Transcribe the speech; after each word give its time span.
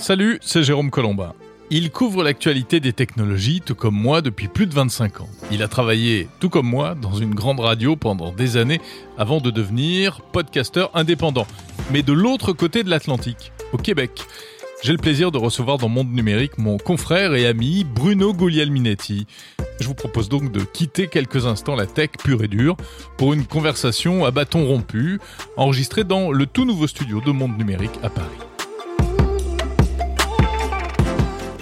Salut, 0.00 0.38
c'est 0.40 0.62
Jérôme 0.62 0.90
Colombin. 0.90 1.34
Il 1.68 1.90
couvre 1.90 2.24
l'actualité 2.24 2.80
des 2.80 2.94
technologies, 2.94 3.60
tout 3.60 3.74
comme 3.74 3.94
moi, 3.94 4.22
depuis 4.22 4.48
plus 4.48 4.66
de 4.66 4.72
25 4.72 5.20
ans. 5.20 5.28
Il 5.52 5.62
a 5.62 5.68
travaillé, 5.68 6.26
tout 6.40 6.48
comme 6.48 6.66
moi, 6.66 6.94
dans 6.94 7.12
une 7.12 7.34
grande 7.34 7.60
radio 7.60 7.96
pendant 7.96 8.32
des 8.32 8.56
années 8.56 8.80
avant 9.18 9.42
de 9.42 9.50
devenir 9.50 10.22
podcasteur 10.32 10.90
indépendant, 10.94 11.46
mais 11.92 12.00
de 12.00 12.14
l'autre 12.14 12.54
côté 12.54 12.82
de 12.82 12.88
l'Atlantique, 12.88 13.52
au 13.74 13.76
Québec. 13.76 14.22
J'ai 14.82 14.92
le 14.92 14.98
plaisir 14.98 15.30
de 15.30 15.36
recevoir 15.36 15.76
dans 15.76 15.90
Monde 15.90 16.10
Numérique 16.10 16.56
mon 16.56 16.78
confrère 16.78 17.34
et 17.34 17.46
ami 17.46 17.84
Bruno 17.84 18.32
Guglielminetti. 18.32 19.26
Je 19.80 19.86
vous 19.86 19.94
propose 19.94 20.30
donc 20.30 20.50
de 20.50 20.60
quitter 20.60 21.08
quelques 21.08 21.44
instants 21.44 21.76
la 21.76 21.86
tech 21.86 22.12
pure 22.24 22.42
et 22.42 22.48
dure 22.48 22.78
pour 23.18 23.34
une 23.34 23.44
conversation 23.44 24.24
à 24.24 24.30
bâton 24.30 24.66
rompu, 24.66 25.20
enregistrée 25.58 26.04
dans 26.04 26.32
le 26.32 26.46
tout 26.46 26.64
nouveau 26.64 26.86
studio 26.86 27.20
de 27.20 27.32
Monde 27.32 27.58
Numérique 27.58 28.00
à 28.02 28.08
Paris. 28.08 28.49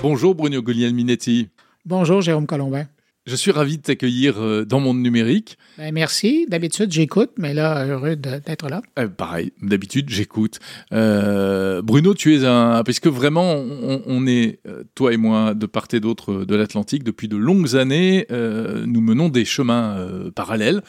Bonjour 0.00 0.36
Bruno 0.36 0.62
Guglielminetti. 0.62 1.48
Bonjour 1.84 2.20
Jérôme 2.20 2.46
Colombin. 2.46 2.86
Je 3.26 3.34
suis 3.34 3.50
ravi 3.50 3.78
de 3.78 3.82
t'accueillir 3.82 4.40
euh, 4.40 4.64
dans 4.64 4.78
Monde 4.78 5.02
Numérique. 5.02 5.58
Ben, 5.76 5.92
merci. 5.92 6.46
D'habitude, 6.48 6.92
j'écoute, 6.92 7.32
mais 7.36 7.52
là, 7.52 7.84
heureux 7.84 8.14
d'être 8.14 8.68
là. 8.68 8.80
Euh, 8.98 9.08
pareil, 9.08 9.52
d'habitude, 9.60 10.08
j'écoute. 10.08 10.60
Euh, 10.92 11.82
Bruno, 11.82 12.14
tu 12.14 12.34
es 12.36 12.46
un... 12.46 12.84
Parce 12.84 13.00
que 13.00 13.08
vraiment, 13.08 13.54
on, 13.54 14.26
est, 14.26 14.60
toi 14.94 15.12
et 15.12 15.16
moi, 15.16 15.52
de 15.54 15.66
part 15.66 15.88
et 15.92 16.00
d'autre 16.00 16.44
de 16.44 16.54
l'Atlantique, 16.54 17.02
depuis 17.02 17.26
de 17.26 17.36
longues 17.36 17.76
années, 17.76 18.26
nous 18.30 19.00
menons 19.00 19.28
des 19.28 19.44
chemins 19.44 20.30
parallèles, 20.34 20.82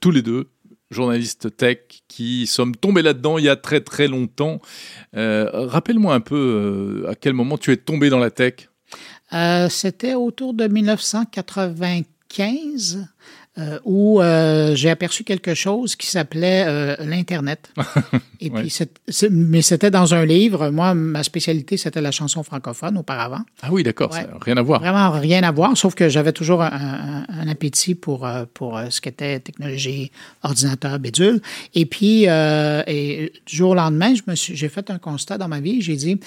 tous 0.00 0.10
les 0.10 0.22
deux, 0.22 0.48
journalistes 0.90 1.56
tech 1.56 1.78
qui 2.08 2.46
sommes 2.46 2.74
tombés 2.74 3.02
là-dedans 3.02 3.38
il 3.38 3.44
y 3.44 3.48
a 3.48 3.56
très 3.56 3.80
très 3.80 4.08
longtemps. 4.08 4.60
Rappelle-moi 5.12 6.14
un 6.14 6.20
peu 6.20 7.06
à 7.08 7.14
quel 7.14 7.32
moment 7.32 7.58
tu 7.58 7.72
es 7.72 7.76
tombé 7.76 8.10
dans 8.10 8.18
la 8.18 8.30
tech? 8.30 8.70
Euh, 9.32 9.68
c'était 9.68 10.14
autour 10.14 10.54
de 10.54 10.66
1995 10.66 12.04
euh, 13.58 13.78
où 13.84 14.20
euh, 14.20 14.74
j'ai 14.76 14.90
aperçu 14.90 15.24
quelque 15.24 15.54
chose 15.54 15.96
qui 15.96 16.06
s'appelait 16.06 16.96
l'Internet. 17.04 17.72
Et 18.40 18.48
puis, 18.48 18.72
mais 19.30 19.60
c'était 19.60 19.90
dans 19.90 20.14
un 20.14 20.24
livre. 20.24 20.70
Moi, 20.70 20.94
ma 20.94 21.22
spécialité, 21.22 21.76
c'était 21.76 22.00
la 22.00 22.10
chanson 22.10 22.42
francophone 22.42 22.96
auparavant. 22.96 23.40
Ah 23.62 23.68
oui, 23.70 23.82
d'accord, 23.82 24.14
rien 24.40 24.56
à 24.56 24.62
voir. 24.62 24.80
Vraiment 24.80 25.10
rien 25.10 25.42
à 25.42 25.50
voir, 25.50 25.76
sauf 25.76 25.94
que 25.94 26.08
j'avais 26.08 26.32
toujours 26.32 26.62
un, 26.62 27.48
appétit 27.48 27.94
pour, 27.94 28.28
pour 28.54 28.80
ce 28.88 29.00
qu'était 29.00 29.40
technologie, 29.40 30.10
ordinateur, 30.42 30.98
bédule. 30.98 31.42
Et 31.74 31.86
puis, 31.86 32.24
et, 32.24 33.32
du 33.46 33.56
jour 33.56 33.70
au 33.70 33.74
lendemain, 33.74 34.14
j'ai 34.34 34.68
fait 34.68 34.90
un 34.90 34.98
constat 34.98 35.38
dans 35.38 35.48
ma 35.48 35.60
vie. 35.60 35.82
J'ai 35.82 35.96
dit, 35.96 36.20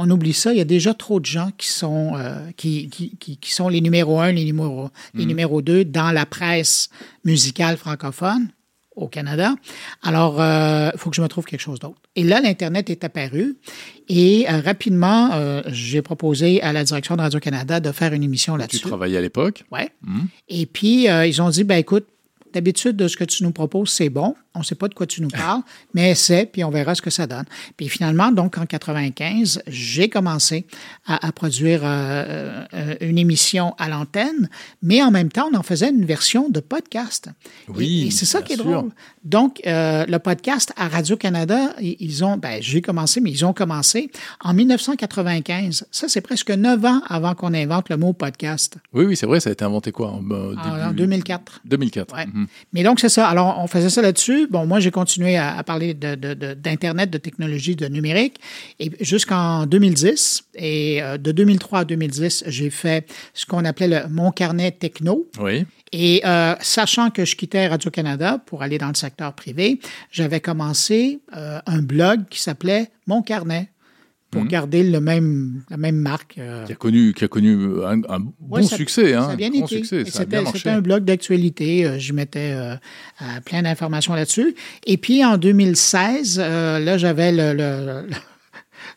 on 0.00 0.10
oublie 0.10 0.32
ça. 0.32 0.52
Il 0.52 0.58
y 0.58 0.62
a 0.62 0.64
déjà 0.64 0.94
trop 0.94 1.20
de 1.20 1.26
gens 1.26 1.50
qui 1.56 1.68
sont, 1.68 2.12
euh, 2.16 2.50
qui, 2.56 2.88
qui, 2.88 3.16
qui, 3.16 3.54
sont 3.54 3.68
les 3.68 3.80
numéros 3.80 4.20
un, 4.20 4.32
les 4.32 4.44
numéros, 4.44 4.88
les 5.14 5.24
mm. 5.24 5.28
numéros 5.28 5.62
deux 5.62 5.84
dans 5.84 6.10
la 6.10 6.26
presse 6.26 6.88
musicale 7.24 7.76
francophone 7.76 8.48
au 8.96 9.08
Canada. 9.08 9.54
Alors, 10.02 10.36
il 10.36 10.42
euh, 10.42 10.90
faut 10.96 11.10
que 11.10 11.16
je 11.16 11.22
me 11.22 11.28
trouve 11.28 11.44
quelque 11.44 11.60
chose 11.60 11.78
d'autre. 11.78 12.00
Et 12.16 12.24
là, 12.24 12.40
l'Internet 12.40 12.90
est 12.90 13.04
apparu 13.04 13.56
et 14.08 14.46
euh, 14.48 14.60
rapidement, 14.60 15.62
j'ai 15.66 16.02
proposé 16.02 16.60
à 16.62 16.72
la 16.72 16.82
direction 16.82 17.16
de 17.16 17.20
Radio-Canada 17.20 17.80
de 17.80 17.92
faire 17.92 18.12
une 18.12 18.22
émission 18.22 18.56
là-dessus. 18.56 18.80
Tu 18.80 18.88
travaillais 18.88 19.18
à 19.18 19.22
l'époque? 19.22 19.64
Oui. 19.70 19.82
Mm. 20.02 20.20
Et 20.48 20.66
puis, 20.66 21.04
ils 21.04 21.42
ont 21.42 21.50
dit, 21.50 21.64
ben 21.64 21.76
écoute, 21.76 22.06
d'habitude, 22.52 22.96
de 22.96 23.08
ce 23.08 23.16
que 23.16 23.24
tu 23.24 23.42
nous 23.44 23.52
proposes, 23.52 23.90
c'est 23.90 24.08
bon. 24.08 24.34
On 24.54 24.60
ne 24.60 24.64
sait 24.64 24.74
pas 24.74 24.88
de 24.88 24.94
quoi 24.94 25.06
tu 25.06 25.22
nous 25.22 25.28
parles, 25.28 25.62
mais 25.94 26.10
essaie, 26.10 26.46
puis 26.46 26.64
on 26.64 26.70
verra 26.70 26.94
ce 26.94 27.02
que 27.02 27.10
ça 27.10 27.26
donne. 27.26 27.44
Puis 27.76 27.88
finalement, 27.88 28.32
donc 28.32 28.58
en 28.58 28.66
95, 28.66 29.62
j'ai 29.66 30.08
commencé 30.08 30.66
à, 31.06 31.30
produire 31.32 31.80
euh, 31.84 32.64
euh, 32.74 32.94
une 33.00 33.18
émission 33.18 33.74
à 33.78 33.88
l'antenne, 33.88 34.48
mais 34.82 35.02
en 35.02 35.10
même 35.10 35.30
temps, 35.30 35.48
on 35.52 35.56
en 35.56 35.62
faisait 35.62 35.90
une 35.90 36.04
version 36.04 36.48
de 36.48 36.60
podcast. 36.60 37.28
Oui, 37.68 38.06
et, 38.08 38.10
c'est 38.10 38.26
ça 38.26 38.42
qui 38.42 38.54
est 38.54 38.56
drôle. 38.56 38.90
Donc, 39.24 39.60
euh, 39.66 40.04
le 40.06 40.18
podcast 40.18 40.72
à 40.76 40.88
Radio-Canada, 40.88 41.74
ils 41.80 42.24
ont, 42.24 42.36
ben, 42.36 42.60
j'ai 42.60 42.82
commencé, 42.82 43.20
mais 43.20 43.30
ils 43.30 43.44
ont 43.44 43.52
commencé 43.52 44.10
en 44.40 44.54
1995. 44.54 45.86
Ça, 45.90 46.08
c'est 46.08 46.20
presque 46.20 46.50
neuf 46.50 46.84
ans 46.84 47.02
avant 47.08 47.34
qu'on 47.34 47.54
invente 47.54 47.88
le 47.88 47.96
mot 47.96 48.12
podcast. 48.12 48.78
Oui, 48.92 49.04
oui, 49.04 49.16
c'est 49.16 49.26
vrai, 49.26 49.40
ça 49.40 49.50
a 49.50 49.52
été 49.52 49.64
inventé 49.64 49.92
quoi? 49.92 50.08
En, 50.08 50.22
en 50.22 50.92
2004. 50.92 51.60
2004. 51.64 52.14
Ouais. 52.14 52.26
Mhm. 52.40 52.46
Mais 52.72 52.82
donc, 52.82 53.00
c'est 53.00 53.08
ça. 53.08 53.28
Alors, 53.28 53.58
on 53.58 53.66
faisait 53.66 53.90
ça 53.90 54.02
là-dessus. 54.02 54.46
Bon, 54.50 54.66
moi, 54.66 54.80
j'ai 54.80 54.90
continué 54.90 55.36
à, 55.36 55.62
parler 55.62 55.94
d'Internet, 55.94 57.10
de, 57.10 57.18
technologie, 57.18 57.76
de 57.76 57.86
numérique, 57.86 58.40
et 58.78 58.90
jusqu'en 59.00 59.66
2010. 59.66 60.44
Et 60.54 61.02
euh, 61.02 61.18
de 61.18 61.32
2003 61.32 61.80
à 61.80 61.84
2010, 61.84 62.44
j'ai 62.46 62.70
fait 62.70 63.08
ce 63.34 63.46
qu'on 63.46 63.64
appelait 63.64 63.88
le, 63.88 64.08
mon 64.08 64.30
carnet 64.30 64.70
techno. 64.72 65.28
Oui. 65.40 65.66
Et 65.92 66.22
euh, 66.24 66.54
sachant 66.60 67.10
que 67.10 67.24
je 67.24 67.34
quittais 67.34 67.66
Radio-Canada 67.66 68.40
pour 68.46 68.62
aller 68.62 68.78
dans 68.78 68.88
le 68.88 68.94
secteur 68.94 69.32
privé, 69.32 69.80
j'avais 70.12 70.40
commencé 70.40 71.20
euh, 71.36 71.60
un 71.66 71.82
blog 71.82 72.22
qui 72.30 72.40
s'appelait 72.40 72.90
Mon 73.06 73.22
Carnet 73.22 73.70
pour 74.30 74.42
mhm. 74.42 74.48
garder 74.48 74.82
le 74.82 75.00
même, 75.00 75.62
la 75.70 75.76
même 75.76 75.96
marque. 75.96 76.36
Euh. 76.38 76.64
Qui, 76.64 76.72
a 76.72 76.76
connu, 76.76 77.12
qui 77.12 77.24
a 77.24 77.28
connu 77.28 77.82
un, 77.84 78.20
bon 78.38 78.62
succès. 78.62 79.14
Hein, 79.14 79.22
ça 79.22 79.30
a 79.30 79.36
bien 79.36 79.52
été. 79.52 79.82
C'était 79.84 80.70
un 80.70 80.80
blog 80.80 81.04
d'actualité. 81.04 81.84
Euh, 81.84 81.98
je 81.98 82.12
mettais 82.12 82.52
euh, 82.52 82.76
plein 83.44 83.62
d'informations 83.62 84.14
là-dessus. 84.14 84.54
Et 84.86 84.96
puis 84.96 85.24
en 85.24 85.36
2016, 85.36 86.38
là, 86.38 86.96
j'avais 86.98 87.32
le. 87.32 88.06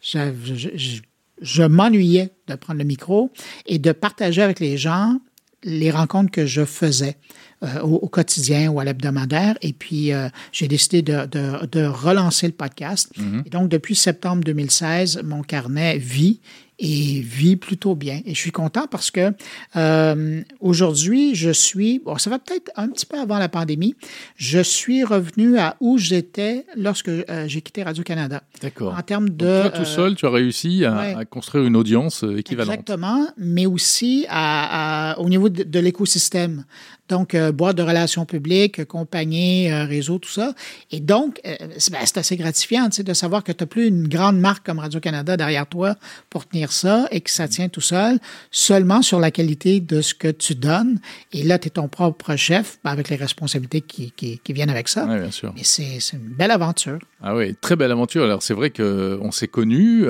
je 1.42 1.64
m'ennuyais 1.64 2.30
de 2.48 2.56
prendre 2.56 2.80
le 2.80 2.86
micro 2.86 3.32
et 3.66 3.80
de 3.80 3.92
partager 3.92 4.42
avec 4.42 4.60
les 4.60 4.78
gens 4.78 5.20
les 5.64 5.92
rencontres 5.92 6.32
que 6.32 6.46
je 6.46 6.66
faisais. 6.66 7.16
Euh, 7.64 7.80
au, 7.82 8.10
quotidien 8.10 8.70
ou 8.70 8.80
à 8.82 8.84
l'hebdomadaire. 8.84 9.58
Et 9.62 9.72
puis, 9.72 10.12
euh, 10.12 10.28
j'ai 10.52 10.68
décidé 10.68 11.02
de, 11.02 11.26
de, 11.26 11.66
de, 11.68 11.86
relancer 11.86 12.46
le 12.46 12.52
podcast. 12.52 13.10
Mm-hmm. 13.18 13.44
Et 13.46 13.50
donc, 13.50 13.70
depuis 13.70 13.96
septembre 13.96 14.44
2016, 14.44 15.22
mon 15.24 15.44
carnet 15.44 15.98
vit 15.98 16.42
et 16.80 17.22
vit 17.22 17.56
plutôt 17.56 17.96
bien. 17.96 18.22
Et 18.26 18.34
je 18.34 18.40
suis 18.40 18.52
content 18.52 18.88
parce 18.88 19.12
que 19.12 19.32
euh, 19.76 20.42
aujourd'hui, 20.60 21.36
je 21.36 21.50
suis, 21.50 22.00
bon, 22.00 22.18
ça 22.18 22.30
va 22.30 22.40
peut-être 22.40 22.72
un 22.76 22.90
petit 22.90 23.06
peu 23.06 23.20
avant 23.20 23.40
la 23.40 23.50
pandémie, 23.50 23.96
je 24.36 24.60
suis 24.60 25.04
revenu 25.04 25.58
à 25.58 25.76
où 25.80 25.98
j'étais 25.98 26.66
lorsque 26.76 27.12
j'ai 27.48 27.62
quitté 27.62 27.84
Radio-Canada. 27.84 28.44
D'accord. 28.62 28.96
En 28.98 29.02
termes 29.02 29.30
de... 29.30 29.62
toi, 29.62 29.70
tout 29.70 29.86
seul, 29.86 30.16
tu 30.16 30.26
as 30.26 30.32
réussi 30.32 30.86
à, 30.86 31.26
construire 31.26 31.66
une 31.66 31.76
audience 31.76 32.24
équivalente. 32.38 32.74
Exactement, 32.74 33.28
mais 33.38 33.66
aussi 33.66 34.26
à, 34.30 35.16
au 35.20 35.30
niveau 35.30 35.50
de, 35.50 35.64
de 35.64 35.80
l'écosystème. 35.80 36.66
Donc, 37.10 37.36
euh, 37.36 37.52
boîte 37.52 37.76
de 37.76 37.84
relations 37.84 38.26
publiques, 38.26 38.86
compagnie, 38.86 39.70
euh, 39.70 39.86
réseau, 39.86 40.20
tout 40.20 40.30
ça. 40.30 40.54
Et 40.90 41.02
donc, 41.02 41.42
euh, 41.46 41.56
ben, 41.60 42.00
c'est 42.06 42.18
assez 42.18 42.38
gratifiant 42.38 42.88
de 42.88 43.14
savoir 43.14 43.44
que 43.44 43.52
tu 43.52 43.64
n'as 43.64 43.68
plus 43.68 43.88
une 43.88 44.08
grande 44.08 44.40
marque 44.40 44.66
comme 44.66 44.80
Radio-Canada 44.80 45.36
derrière 45.36 45.68
toi 45.68 45.96
pour 46.30 46.48
tenir 46.48 46.63
ça 46.72 47.08
et 47.12 47.22
que 47.22 47.30
ça 47.30 47.48
tient 47.48 47.70
tout 47.70 47.82
seul, 47.82 48.20
seulement 48.52 49.02
sur 49.02 49.20
la 49.20 49.32
qualité 49.32 49.80
de 49.80 50.02
ce 50.02 50.14
que 50.14 50.30
tu 50.30 50.56
donnes. 50.56 51.00
Et 51.32 51.44
là, 51.44 51.60
tu 51.60 51.68
es 51.68 51.72
ton 51.72 51.88
propre 51.88 52.36
chef 52.36 52.80
ben, 52.84 52.92
avec 52.92 53.10
les 53.10 53.16
responsabilités 53.16 53.82
qui, 53.82 54.12
qui, 54.12 54.40
viennent 54.54 54.70
avec 54.70 54.88
ça. 54.88 55.06
Oui, 55.10 55.20
bien 55.20 55.32
sûr. 55.32 55.54
Mais 55.56 55.64
c'est 55.64 55.98
une 56.14 56.20
belle 56.20 56.52
aventure. 56.52 57.00
Ah 57.22 57.36
oui, 57.36 57.56
très 57.60 57.76
belle 57.76 57.92
aventure. 57.92 58.24
Alors, 58.24 58.44
c'est 58.44 58.54
vrai 58.54 58.70
qu'on 58.70 59.32
s'est 59.32 59.48
connus 59.48 60.06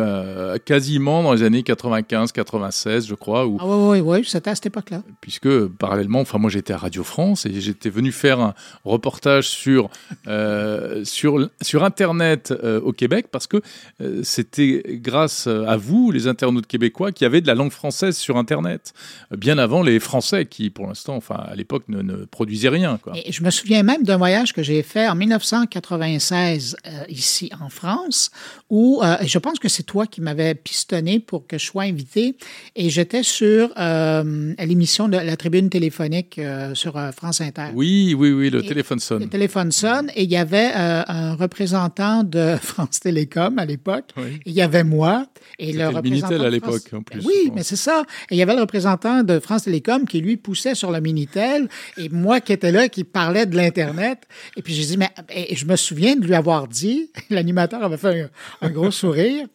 quasiment 0.65 1.23
dans 1.23 1.33
les 1.33 1.43
années 1.43 1.61
95-96, 1.61 3.07
je 3.07 3.15
crois. 3.15 3.45
Où... 3.45 3.57
Ah 3.59 3.65
oui, 3.65 3.99
oui, 3.99 4.19
oui, 4.19 4.25
c'était 4.25 4.49
à 4.49 4.55
cette 4.55 4.67
époque-là. 4.67 5.01
Puisque, 5.21 5.67
parallèlement, 5.67 6.19
enfin, 6.19 6.37
moi, 6.37 6.49
j'étais 6.49 6.73
à 6.73 6.77
Radio 6.77 7.03
France 7.03 7.45
et 7.45 7.61
j'étais 7.61 7.89
venu 7.89 8.11
faire 8.11 8.39
un 8.39 8.53
reportage 8.83 9.49
sur, 9.49 9.89
euh, 10.27 11.03
sur, 11.03 11.49
sur 11.61 11.83
Internet 11.83 12.53
euh, 12.63 12.79
au 12.81 12.91
Québec 12.91 13.27
parce 13.31 13.47
que 13.47 13.61
euh, 14.01 14.21
c'était 14.23 14.83
grâce 15.01 15.47
à 15.47 15.77
vous, 15.77 16.11
les 16.11 16.27
internautes 16.27 16.42
québécois, 16.67 17.11
qui 17.11 17.25
avaient 17.25 17.41
de 17.41 17.47
la 17.47 17.55
langue 17.55 17.71
française 17.71 18.17
sur 18.17 18.37
Internet, 18.37 18.93
bien 19.35 19.57
avant 19.57 19.81
les 19.81 19.99
Français 19.99 20.45
qui, 20.45 20.69
pour 20.69 20.87
l'instant, 20.87 21.15
enfin, 21.15 21.35
à 21.35 21.55
l'époque, 21.55 21.83
ne, 21.87 22.01
ne, 22.01 22.25
produisaient 22.25 22.69
rien. 22.69 22.97
Quoi. 23.01 23.13
Et 23.15 23.31
je 23.31 23.43
me 23.43 23.49
souviens 23.49 23.83
même 23.83 24.03
d'un 24.03 24.17
voyage 24.17 24.53
que 24.53 24.63
j'ai 24.63 24.83
fait 24.83 25.07
en 25.07 25.15
1996 25.15 26.77
ici 27.09 27.51
en 27.59 27.69
France 27.69 28.31
où 28.69 29.01
je 29.21 29.37
pense 29.39 29.59
que 29.59 29.69
c'est 29.69 29.83
toi 29.83 30.07
qui 30.07 30.21
m'avais 30.21 30.55
pistonné 30.55 31.19
pour 31.19 31.47
que 31.47 31.57
je 31.57 31.65
sois 31.65 31.83
invité 31.83 32.35
et 32.75 32.89
j'étais 32.89 33.23
sur 33.23 33.69
l'émission 33.77 35.07
de 35.07 35.17
la 35.17 35.37
tribune 35.37 35.69
téléphonique 35.69 36.39
sur 36.73 36.97
euh, 36.97 37.11
France 37.11 37.41
Inter. 37.41 37.67
Oui, 37.73 38.15
oui, 38.17 38.31
oui, 38.31 38.49
le 38.49 38.61
téléphone 38.61 38.99
sonne. 38.99 39.23
Le 39.23 39.29
téléphone 39.29 39.71
sonne 39.71 40.11
et 40.15 40.23
il 40.23 40.31
y 40.31 40.37
avait 40.37 40.71
euh, 40.75 41.03
un 41.07 41.35
représentant 41.35 42.23
de 42.23 42.55
France 42.61 42.99
Télécom 42.99 43.59
à 43.59 43.65
l'époque. 43.65 44.05
Et 44.17 44.39
il 44.45 44.53
y 44.53 44.61
avait 44.61 44.83
moi 44.83 45.27
et 45.59 45.73
le 45.73 45.87
représentant. 45.87 46.32
Minitel 46.33 46.45
à 46.45 46.49
l'époque, 46.49 46.93
en 46.93 47.01
plus. 47.01 47.25
Oui, 47.25 47.51
mais 47.53 47.63
c'est 47.63 47.75
ça. 47.75 48.03
Et 48.29 48.35
il 48.35 48.37
y 48.37 48.41
avait 48.41 48.55
le 48.55 48.61
représentant 48.61 49.23
de 49.23 49.39
France 49.39 49.63
Télécom 49.63 50.05
qui 50.07 50.21
lui 50.21 50.37
poussait 50.37 50.75
sur 50.75 50.91
le 50.91 50.99
Minitel 50.99 51.67
et 51.97 52.09
moi 52.09 52.41
qui 52.41 52.53
étais 52.53 52.71
là 52.71 52.89
qui 52.89 53.03
parlait 53.03 53.45
de 53.45 53.55
l'Internet. 53.55 54.19
Et 54.57 54.61
puis 54.61 54.73
j'ai 54.73 54.85
dit, 54.85 54.97
mais 54.97 55.09
et 55.29 55.55
je 55.55 55.65
me 55.65 55.75
souviens 55.75 56.15
de 56.15 56.25
lui 56.25 56.35
avoir 56.35 56.67
dit, 56.67 57.09
l'animateur 57.29 57.83
avait 57.83 57.97
fait 57.97 58.29
un 58.61 58.69
gros 58.69 58.91
sourire. 58.91 59.47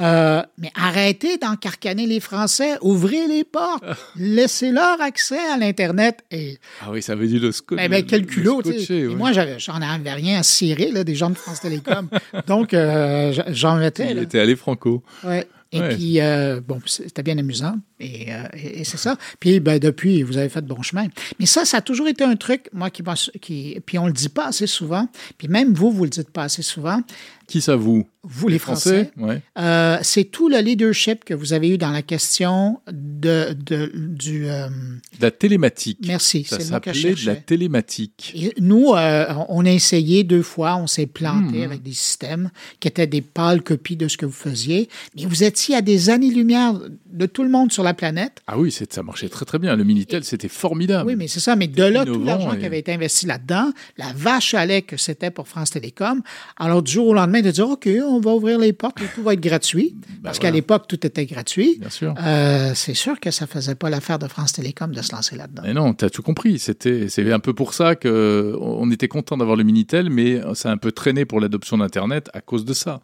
Euh, 0.00 0.42
mais 0.58 0.70
arrêtez 0.76 1.38
d'encarcaner 1.38 2.06
les 2.06 2.20
Français, 2.20 2.76
ouvrez 2.82 3.26
les 3.26 3.42
portes, 3.42 3.82
laissez-leur 4.16 5.00
accès 5.00 5.40
à 5.52 5.56
l'Internet. 5.56 6.20
Et, 6.30 6.58
ah 6.82 6.90
oui, 6.92 7.02
ça 7.02 7.16
veut 7.16 7.26
dire 7.26 7.42
le 7.42 7.50
ben, 7.88 8.04
quel 8.06 8.26
culot, 8.26 8.62
tu 8.62 8.78
sais. 8.80 9.02
Moi, 9.04 9.32
j'en 9.32 9.80
avais 9.82 10.12
rien 10.12 10.38
à 10.38 10.42
cirer, 10.44 10.92
là, 10.92 11.02
des 11.02 11.16
gens 11.16 11.30
de 11.30 11.36
France 11.36 11.60
Télécom. 11.60 12.08
Donc, 12.46 12.74
euh, 12.74 13.32
j'en 13.48 13.76
mettais. 13.76 14.12
Il 14.12 14.18
était 14.18 14.38
allé 14.38 14.54
franco. 14.54 15.02
Ouais. 15.24 15.48
Et 15.70 15.80
puis, 15.80 16.20
euh, 16.20 16.60
bon, 16.66 16.80
c'était 16.86 17.22
bien 17.22 17.36
amusant. 17.36 17.76
Et, 18.00 18.32
euh, 18.32 18.44
et, 18.54 18.84
c'est 18.84 18.96
ça. 18.96 19.18
Puis, 19.38 19.60
ben, 19.60 19.78
depuis, 19.78 20.22
vous 20.22 20.38
avez 20.38 20.48
fait 20.48 20.62
de 20.62 20.66
bon 20.66 20.80
chemin. 20.80 21.08
Mais 21.38 21.44
ça, 21.44 21.66
ça 21.66 21.78
a 21.78 21.80
toujours 21.82 22.08
été 22.08 22.24
un 22.24 22.36
truc, 22.36 22.70
moi, 22.72 22.88
qui, 22.88 23.02
qui 23.40 23.78
puis 23.84 23.98
on 23.98 24.06
le 24.06 24.14
dit 24.14 24.30
pas 24.30 24.46
assez 24.46 24.66
souvent. 24.66 25.08
Puis 25.36 25.48
même 25.48 25.74
vous, 25.74 25.90
vous 25.90 26.04
le 26.04 26.10
dites 26.10 26.30
pas 26.30 26.44
assez 26.44 26.62
souvent. 26.62 27.02
Qui 27.48 27.62
ça, 27.62 27.76
vous? 27.76 28.06
Vous, 28.24 28.48
les 28.48 28.58
Français? 28.58 29.10
Euh, 29.58 29.96
c'est 30.02 30.24
tout 30.24 30.50
le 30.50 30.58
leadership 30.58 31.24
que 31.24 31.32
vous 31.32 31.54
avez 31.54 31.70
eu 31.70 31.78
dans 31.78 31.90
la 31.90 32.02
question 32.02 32.78
de, 32.92 33.54
de 33.54 33.90
du... 33.94 34.50
Euh, 34.50 34.68
de 34.68 35.22
la 35.22 35.30
télématique. 35.30 36.00
Merci. 36.06 36.44
Ça 36.44 36.60
s'appelait 36.60 37.14
de 37.14 37.24
la 37.24 37.36
télématique. 37.36 38.34
Et 38.36 38.52
nous, 38.60 38.92
euh, 38.92 39.32
on 39.48 39.64
a 39.64 39.70
essayé 39.70 40.24
deux 40.24 40.42
fois, 40.42 40.76
on 40.76 40.86
s'est 40.86 41.06
planté 41.06 41.60
hmm. 41.60 41.62
avec 41.62 41.82
des 41.82 41.94
systèmes 41.94 42.50
qui 42.80 42.88
étaient 42.88 43.06
des 43.06 43.22
pâles 43.22 43.62
copies 43.62 43.96
de 43.96 44.08
ce 44.08 44.18
que 44.18 44.26
vous 44.26 44.32
faisiez. 44.32 44.90
Mais 45.16 45.24
vous 45.24 45.42
étiez 45.42 45.74
à 45.76 45.80
des 45.80 46.10
années-lumière 46.10 46.74
de 47.10 47.26
tout 47.26 47.44
le 47.44 47.48
monde 47.48 47.72
sur 47.72 47.82
la 47.82 47.94
planète. 47.94 48.42
Ah 48.46 48.58
oui, 48.58 48.70
ça 48.70 49.02
marchait 49.02 49.30
très 49.30 49.46
très 49.46 49.58
bien. 49.58 49.74
Le 49.74 49.84
Minitel, 49.84 50.22
c'était 50.22 50.48
formidable. 50.48 51.08
Oui, 51.08 51.16
mais 51.16 51.28
c'est 51.28 51.40
ça. 51.40 51.56
Mais 51.56 51.66
de 51.66 51.82
là, 51.82 52.04
tout 52.04 52.22
l'argent 52.22 52.56
qui 52.56 52.66
avait 52.66 52.80
été 52.80 52.92
investi 52.92 53.24
là-dedans, 53.24 53.72
la 53.96 54.12
vache 54.14 54.52
à 54.52 54.66
lait 54.66 54.82
que 54.82 54.98
c'était 54.98 55.30
pour 55.30 55.48
France 55.48 55.70
Télécom. 55.70 56.20
Alors, 56.58 56.82
du 56.82 56.92
jour 56.92 57.08
au 57.08 57.14
lendemain, 57.14 57.37
de 57.42 57.50
dire, 57.50 57.68
OK, 57.68 57.88
on 58.04 58.20
va 58.20 58.32
ouvrir 58.32 58.58
les 58.58 58.72
portes 58.72 59.00
et 59.00 59.06
tout 59.14 59.22
va 59.22 59.34
être 59.34 59.40
gratuit. 59.40 59.94
Ben 59.94 60.16
parce 60.24 60.38
qu'à 60.38 60.50
l'époque, 60.50 60.86
tout 60.88 61.06
était 61.06 61.26
gratuit. 61.26 61.78
Bien 61.78 61.90
sûr. 61.90 62.14
Euh, 62.22 62.72
c'est 62.74 62.94
sûr 62.94 63.20
que 63.20 63.30
ça 63.30 63.46
faisait 63.46 63.74
pas 63.74 63.90
l'affaire 63.90 64.18
de 64.18 64.28
France 64.28 64.52
Télécom 64.52 64.92
de 64.92 65.02
se 65.02 65.12
lancer 65.12 65.36
là-dedans. 65.36 65.62
Mais 65.64 65.74
non, 65.74 65.94
tu 65.94 66.04
as 66.04 66.10
tout 66.10 66.22
compris. 66.22 66.58
C'était, 66.58 67.08
c'est 67.08 67.30
un 67.32 67.40
peu 67.40 67.54
pour 67.54 67.74
ça 67.74 67.94
qu'on 67.94 68.90
était 68.90 69.08
content 69.08 69.36
d'avoir 69.36 69.56
le 69.56 69.64
Minitel, 69.64 70.10
mais 70.10 70.40
ça 70.54 70.70
a 70.70 70.72
un 70.72 70.76
peu 70.76 70.92
traîné 70.92 71.24
pour 71.24 71.40
l'adoption 71.40 71.78
d'Internet 71.78 72.30
à 72.32 72.40
cause 72.40 72.64
de 72.64 72.72
ça. 72.72 73.00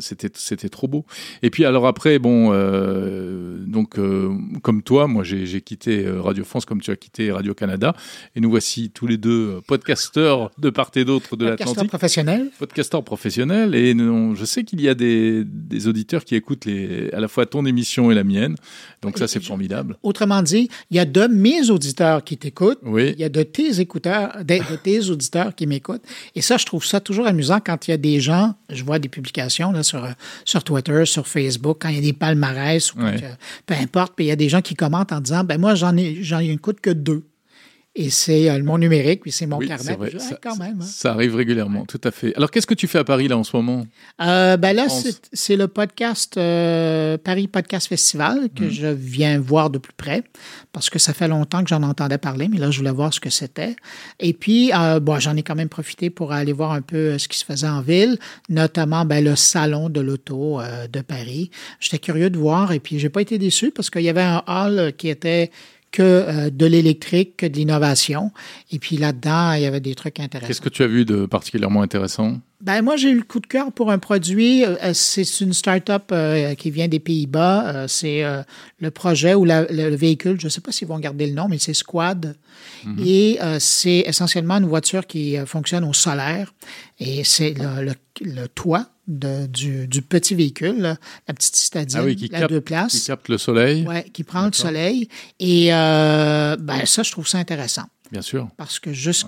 C'était, 0.00 0.28
c'était 0.34 0.68
trop 0.68 0.86
beau. 0.86 1.06
Et 1.42 1.48
puis 1.48 1.64
alors 1.64 1.86
après, 1.86 2.18
bon, 2.18 2.50
euh, 2.52 3.56
donc 3.66 3.98
euh, 3.98 4.36
comme 4.60 4.82
toi, 4.82 5.08
moi 5.08 5.24
j'ai, 5.24 5.62
quitté 5.62 6.04
euh, 6.04 6.20
Radio 6.20 6.44
France 6.44 6.66
comme 6.66 6.82
tu 6.82 6.90
as 6.90 6.96
quitté 6.96 7.32
Radio 7.32 7.54
Canada, 7.54 7.94
et 8.36 8.40
nous 8.40 8.50
voici 8.50 8.90
tous 8.90 9.06
les 9.06 9.16
deux 9.16 9.62
podcasteurs 9.66 10.50
de 10.58 10.68
part 10.68 10.90
et 10.94 11.06
d'autre 11.06 11.36
de 11.36 11.46
l'Atlantique. 11.46 11.68
Podcasteurs 11.68 11.88
professionnels. 11.88 12.50
Podcasteurs 12.58 13.02
professionnels, 13.02 13.74
et 13.74 13.96
je 13.96 14.44
sais 14.44 14.62
qu'il 14.62 14.82
y 14.82 14.90
a 14.90 14.94
des, 14.94 15.42
des, 15.46 15.88
auditeurs 15.88 16.26
qui 16.26 16.34
écoutent 16.34 16.66
les, 16.66 17.10
à 17.12 17.20
la 17.20 17.28
fois 17.28 17.46
ton 17.46 17.64
émission 17.64 18.10
et 18.10 18.14
la 18.14 18.24
mienne, 18.24 18.56
donc 19.00 19.16
ça 19.16 19.26
c'est 19.26 19.42
formidable. 19.42 19.96
Autrement 20.02 20.42
dit, 20.42 20.68
il 20.90 20.98
y 20.98 21.00
a 21.00 21.06
de 21.06 21.26
mes 21.28 21.70
auditeurs 21.70 22.24
qui 22.24 22.36
t'écoutent, 22.36 22.80
oui. 22.82 23.14
il 23.14 23.20
y 23.20 23.24
a 23.24 23.30
de 23.30 23.42
tes 23.42 23.80
écouteurs, 23.80 24.36
de, 24.44 24.70
de 24.70 24.76
tes 24.76 25.08
auditeurs 25.08 25.54
qui 25.54 25.66
m'écoutent, 25.66 26.04
et 26.34 26.42
ça 26.42 26.58
je 26.58 26.66
trouve 26.66 26.84
ça 26.84 27.00
toujours 27.00 27.26
amusant 27.26 27.58
quand 27.64 27.88
il 27.88 27.92
y 27.92 27.94
a 27.94 27.98
des 27.98 28.20
gens, 28.20 28.54
je 28.68 28.84
vois 28.84 28.98
des 28.98 29.08
publications 29.08 29.77
sur, 29.82 30.04
euh, 30.04 30.10
sur 30.44 30.64
Twitter, 30.64 31.04
sur 31.04 31.26
Facebook, 31.26 31.78
quand 31.80 31.88
il 31.88 31.96
y 31.96 31.98
a 31.98 32.02
des 32.02 32.12
palmarès, 32.12 32.94
ou 32.94 32.98
peu 33.66 33.74
importe, 33.74 34.14
puis 34.16 34.26
il 34.26 34.28
y 34.28 34.32
a 34.32 34.36
des 34.36 34.48
gens 34.48 34.60
qui 34.60 34.74
commentent 34.74 35.12
en 35.12 35.20
disant 35.20 35.44
ben 35.44 35.60
moi, 35.60 35.74
j'en 35.74 35.96
ai, 35.96 36.22
j'en 36.22 36.38
ai 36.38 36.56
coûte 36.56 36.80
que 36.80 36.90
deux 36.90 37.24
et 38.00 38.10
c'est 38.10 38.48
euh, 38.48 38.62
mon 38.62 38.78
numérique, 38.78 39.22
puis 39.22 39.32
c'est 39.32 39.46
mon 39.46 39.58
carnet. 39.58 39.98
ça, 40.18 40.38
quand 40.40 40.56
même. 40.56 40.78
Hein. 40.80 40.84
Ça 40.84 41.10
arrive 41.10 41.34
régulièrement, 41.34 41.84
tout 41.84 42.00
à 42.04 42.12
fait. 42.12 42.32
Alors, 42.36 42.48
qu'est-ce 42.48 42.66
que 42.66 42.74
tu 42.74 42.86
fais 42.86 42.98
à 42.98 43.04
Paris, 43.04 43.26
là, 43.26 43.36
en 43.36 43.42
ce 43.42 43.56
moment? 43.56 43.84
Euh, 44.22 44.56
ben 44.56 44.72
là, 44.72 44.86
c'est 45.32 45.56
le 45.56 45.66
podcast 45.66 46.36
Paris 46.36 47.48
Podcast 47.48 47.88
Festival 47.88 48.50
que 48.54 48.64
mmh. 48.64 48.70
je 48.70 48.86
viens 48.86 49.40
voir 49.40 49.70
de 49.70 49.78
plus 49.78 49.92
près, 49.92 50.22
parce 50.72 50.90
que 50.90 51.00
ça 51.00 51.12
fait 51.12 51.26
longtemps 51.26 51.64
que 51.64 51.70
j'en 51.70 51.82
entendais 51.82 52.18
parler, 52.18 52.46
mais 52.46 52.58
là, 52.58 52.70
je 52.70 52.78
voulais 52.78 52.92
voir 52.92 53.12
ce 53.12 53.18
que 53.18 53.30
c'était. 53.30 53.74
Et 54.20 54.32
puis, 54.32 54.70
bon, 55.02 55.18
j'en 55.18 55.34
ai 55.34 55.42
quand 55.42 55.56
même 55.56 55.68
profité 55.68 56.08
pour 56.08 56.30
aller 56.30 56.52
voir 56.52 56.70
un 56.70 56.82
peu 56.82 57.18
ce 57.18 57.26
qui 57.26 57.36
se 57.36 57.44
faisait 57.44 57.66
en 57.66 57.80
ville, 57.80 58.16
notamment 58.48 59.06
ben, 59.06 59.24
le 59.24 59.34
salon 59.34 59.88
de 59.88 60.00
l'auto 60.00 60.60
de 60.92 61.00
Paris. 61.00 61.50
J'étais 61.80 61.98
curieux 61.98 62.30
de 62.30 62.38
voir, 62.38 62.70
et 62.70 62.78
puis 62.78 63.00
j'ai 63.00 63.08
pas 63.08 63.22
été 63.22 63.38
déçu, 63.38 63.72
parce 63.72 63.90
qu'il 63.90 64.02
y 64.02 64.08
avait 64.08 64.22
un 64.22 64.44
hall 64.46 64.92
qui 64.96 65.08
était 65.08 65.50
que 65.90 66.02
euh, 66.02 66.50
de 66.50 66.66
l'électrique, 66.66 67.38
que 67.38 67.46
de 67.46 67.56
l'innovation. 67.56 68.30
Et 68.70 68.78
puis 68.78 68.96
là-dedans, 68.96 69.52
il 69.52 69.62
y 69.62 69.66
avait 69.66 69.80
des 69.80 69.94
trucs 69.94 70.20
intéressants. 70.20 70.48
Qu'est-ce 70.48 70.60
que 70.60 70.68
tu 70.68 70.82
as 70.82 70.86
vu 70.86 71.04
de 71.04 71.26
particulièrement 71.26 71.82
intéressant? 71.82 72.38
Ben 72.60 72.82
moi, 72.82 72.96
j'ai 72.96 73.10
eu 73.10 73.16
le 73.16 73.22
coup 73.22 73.38
de 73.38 73.46
cœur 73.46 73.70
pour 73.72 73.90
un 73.92 73.98
produit. 73.98 74.64
Euh, 74.64 74.92
c'est 74.92 75.40
une 75.40 75.52
start-up 75.52 76.10
euh, 76.10 76.54
qui 76.54 76.70
vient 76.70 76.88
des 76.88 76.98
Pays-Bas. 76.98 77.86
c'est 77.88 78.24
le 78.80 78.90
projet 78.90 79.34
ou 79.34 79.44
le 79.44 79.94
véhicule, 79.94 80.38
je 80.40 80.46
ne 80.46 80.50
sais 80.50 80.60
pas 80.60 80.72
s'ils 80.72 80.88
vont 80.88 80.98
garder 80.98 81.26
le 81.26 81.34
nom, 81.34 81.46
mais 81.48 81.58
c'est 81.58 81.74
Squad. 81.74 82.36
Mhm. 82.84 83.04
Et 83.04 83.38
c'est 83.58 84.04
essentiellement 84.06 84.56
une 84.56 84.66
voiture 84.66 85.06
qui 85.06 85.36
fonctionne 85.46 85.84
au 85.84 85.92
solaire. 85.92 86.52
Et 86.98 87.22
c'est 87.24 87.54
le, 87.54 88.48
toit 88.48 88.86
du, 89.08 90.02
petit 90.02 90.34
véhicule, 90.34 90.96
la 91.26 91.34
petite 91.34 91.56
citadine, 91.56 92.00
ah 92.02 92.14
qui 92.14 92.28
la 92.28 92.46
deux 92.46 92.60
places. 92.60 93.00
Qui 93.00 93.06
capte 93.06 93.28
le 93.28 93.38
soleil. 93.38 93.86
Oui, 93.88 94.10
qui 94.12 94.22
prend 94.22 94.46
le 94.46 94.52
soleil. 94.52 95.08
Et 95.40 95.72
euh, 95.72 96.56
ben, 96.56 96.84
ça, 96.86 97.02
je 97.02 97.10
trouve 97.10 97.26
ça 97.26 97.38
intéressant. 97.38 97.84
Bien 98.12 98.22
sûr. 98.22 98.48
Parce 98.56 98.78
que 98.78 98.92
juste. 98.92 99.26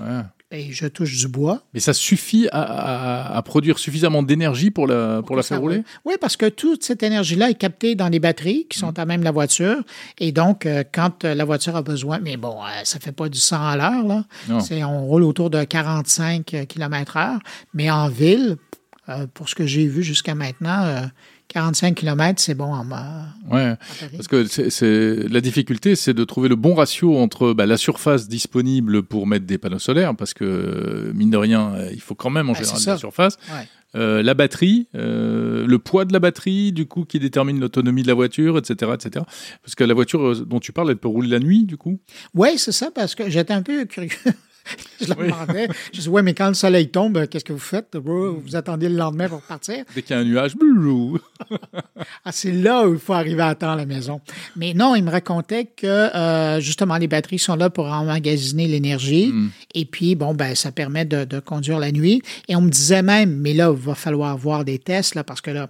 Et 0.53 0.73
je 0.73 0.89
touche 0.89 1.17
du 1.17 1.29
bois. 1.29 1.63
Mais 1.75 1.79
ça 1.79 1.93
suffit 1.93 2.49
à, 2.51 3.41
produire 3.45 3.79
suffisamment 3.79 4.25
d'énergie 4.25 4.73
pour 4.73 4.89
la, 4.89 5.23
pour 5.25 5.37
la 5.37 5.45
faire 5.45 5.61
rouler? 5.61 5.85
Oui, 6.05 6.15
parce 6.21 6.37
que 6.37 6.47
toute 6.47 6.83
cette 6.83 7.05
énergie-là 7.05 7.51
est 7.51 7.55
captée 7.55 7.95
dans 7.95 8.09
les 8.09 8.19
batteries 8.19 8.67
qui 8.69 8.77
sont 8.77 8.91
mm. 8.91 8.99
à 9.01 9.05
même 9.05 9.23
la 9.23 9.31
voiture. 9.31 9.77
Et 10.19 10.33
donc, 10.33 10.67
euh, 10.67 10.83
quand 10.93 11.23
la 11.23 11.45
voiture 11.45 11.77
a 11.77 11.83
besoin, 11.83 12.19
mais 12.19 12.37
bon, 12.37 12.57
euh, 12.65 12.69
ça 12.83 12.99
ne 12.99 13.03
fait 13.03 13.13
pas 13.13 13.29
du 13.29 13.39
100 13.39 13.65
à 13.65 13.77
l'heure, 13.77 14.05
là. 14.05 14.25
On 14.85 15.07
roule 15.07 15.23
autour 15.23 15.51
de 15.51 15.63
45 15.63 16.67
km 16.69 17.17
heure. 17.17 17.39
Mais 17.73 17.89
en 17.89 18.09
ville, 18.09 18.57
euh, 19.11 19.27
pour 19.33 19.49
ce 19.49 19.55
que 19.55 19.67
j'ai 19.67 19.87
vu 19.87 20.03
jusqu'à 20.03 20.35
maintenant, 20.35 21.09
45 21.49 21.95
km, 21.95 22.41
c'est 22.41 22.55
bon 22.55 22.73
en 22.73 22.87
Ouais, 23.51 23.75
parce 24.17 24.29
que 24.29 24.45
c'est 24.47 25.29
la 25.29 25.41
difficulté, 25.41 25.97
c'est 25.97 26.15
de 26.15 26.25
trouver 26.25 26.49
le 26.49 26.57
bon 26.57 26.75
ratio 26.75 27.19
entre 27.19 27.53
bah, 27.53 27.67
la 27.67 27.77
surface 27.77 28.29
disponible 28.29 29.03
pour 29.03 29.27
mettre 29.27 29.47
des 29.47 29.59
panneaux 29.59 29.79
solaires, 29.79 30.15
parce 30.15 30.35
que 30.35 31.11
mine 31.15 31.31
de 31.31 31.37
rien, 31.37 31.75
euh, 31.75 31.91
il 31.93 32.01
faut 32.01 32.15
quand 32.15 32.31
même 32.31 32.51
en 32.51 32.55
général 32.55 32.81
de 32.81 32.87
la 32.87 32.99
surface. 32.99 33.39
Euh, 33.97 34.23
la 34.23 34.35
batterie, 34.35 34.87
le 34.95 35.77
poids 35.79 36.05
de 36.05 36.13
la 36.13 36.21
batterie, 36.21 36.71
du 36.71 36.87
coup, 36.87 37.05
qui 37.05 37.19
détermine 37.19 37.59
l'autonomie 37.59 38.03
de 38.03 38.09
la 38.09 38.15
voiture, 38.15 38.57
etc., 38.57 38.93
etc. 38.95 39.25
Parce 39.63 39.75
que 39.75 39.83
la 39.83 39.95
voiture 39.95 40.47
dont 40.47 40.61
tu 40.61 40.73
parles, 40.73 40.91
elle 40.91 40.97
peut 40.97 41.09
rouler 41.09 41.29
la 41.29 41.41
nuit, 41.41 41.65
du 41.65 41.77
coup? 41.77 41.99
Oui, 42.35 42.51
c'est 42.57 42.73
ça, 42.73 42.91
parce 42.95 43.17
que 43.17 43.29
j'étais 43.29 43.53
un 43.53 43.63
peu 43.63 43.85
curieux. 43.87 44.11
je 45.01 45.09
leur 45.09 45.17
demandais. 45.17 45.69
Je 45.93 46.01
dis, 46.01 46.09
ouais, 46.09 46.23
mais 46.23 46.35
quand 46.35 46.49
le 46.49 46.55
soleil 46.55 46.89
tombe, 46.89 47.27
qu'est-ce 47.29 47.45
que 47.45 47.53
vous 47.53 47.59
faites? 47.59 47.97
Vous 47.97 48.55
attendiez 48.55 48.89
le 48.89 48.97
lendemain 48.97 49.29
pour 49.29 49.43
partir? 49.43 49.85
Dès 49.95 50.03
qu'il 50.03 50.17
y 50.17 50.19
a 50.19 50.23
un 50.23 50.25
nuage, 50.25 50.55
ah, 52.25 52.33
c'est 52.33 52.53
là 52.53 52.87
où 52.87 52.95
il 52.95 52.99
faut 52.99 53.13
arriver 53.13 53.43
à 53.43 53.55
temps 53.55 53.73
à 53.73 53.77
la 53.77 53.87
maison. 53.87 54.21
Mais 54.57 54.75
non, 54.75 54.95
il 54.95 55.03
me 55.03 55.11
racontait 55.11 55.65
que 55.65 55.87
euh, 55.87 56.61
justement, 56.61 56.97
les 56.97 57.09
batteries 57.09 57.39
sont 57.39 57.57
là 57.57 57.71
pour 57.71 57.87
emmagasiner 57.87 58.69
l'énergie. 58.69 59.29
Hmm. 59.33 59.51
Et 59.75 59.85
puis, 59.85 60.15
bon, 60.15 60.35
ben, 60.35 60.55
ça 60.55 60.73
permet 60.73 61.05
de, 61.05 61.25
de, 61.25 61.41
conduire 61.41 61.79
la 61.79 61.93
nuit. 61.93 62.23
Et 62.49 62.57
on 62.57 62.61
me 62.61 62.71
disait 62.71 63.03
même, 63.03 63.37
mais 63.37 63.55
là, 63.55 63.73
il 63.75 63.85
va 63.85 63.95
falloir 63.95 64.37
voir 64.37 64.65
des 64.65 64.79
tests, 64.79 65.15
là, 65.15 65.25
parce 65.25 65.41
que 65.41 65.51
là, 65.51 65.63
euh, 65.63 65.67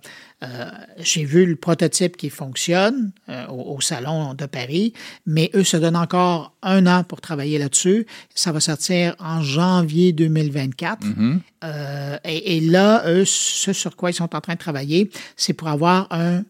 j'ai 0.98 1.24
vu 1.24 1.44
le 1.44 1.56
prototype 1.56 2.16
qui 2.16 2.30
fonctionne 2.30 3.12
euh, 3.28 3.46
au, 3.48 3.80
Salon 3.80 4.34
de 4.34 4.46
Paris, 4.46 4.94
mais 5.26 5.50
eux 5.54 5.64
se 5.64 5.76
donnent 5.76 5.96
encore 5.96 6.54
un 6.62 6.86
an 6.86 7.04
pour 7.04 7.20
travailler 7.20 7.58
là-dessus. 7.58 8.06
Ça 8.34 8.52
va 8.52 8.60
sortir 8.60 9.14
en 9.18 9.42
janvier 9.42 10.12
2024. 10.12 11.06
Mm-hmm. 11.06 11.38
euh, 11.64 12.18
et, 12.24 12.60
là, 12.60 13.02
eux, 13.06 13.24
ce 13.24 13.72
sur 13.72 13.96
quoi 13.96 14.10
ils 14.10 14.14
sont 14.14 14.34
en 14.34 14.40
train 14.40 14.54
de 14.54 14.58
travailler, 14.58 15.10
c'est 15.36 15.52
pour 15.52 15.68
avoir 15.68 16.06
un, 16.10 16.42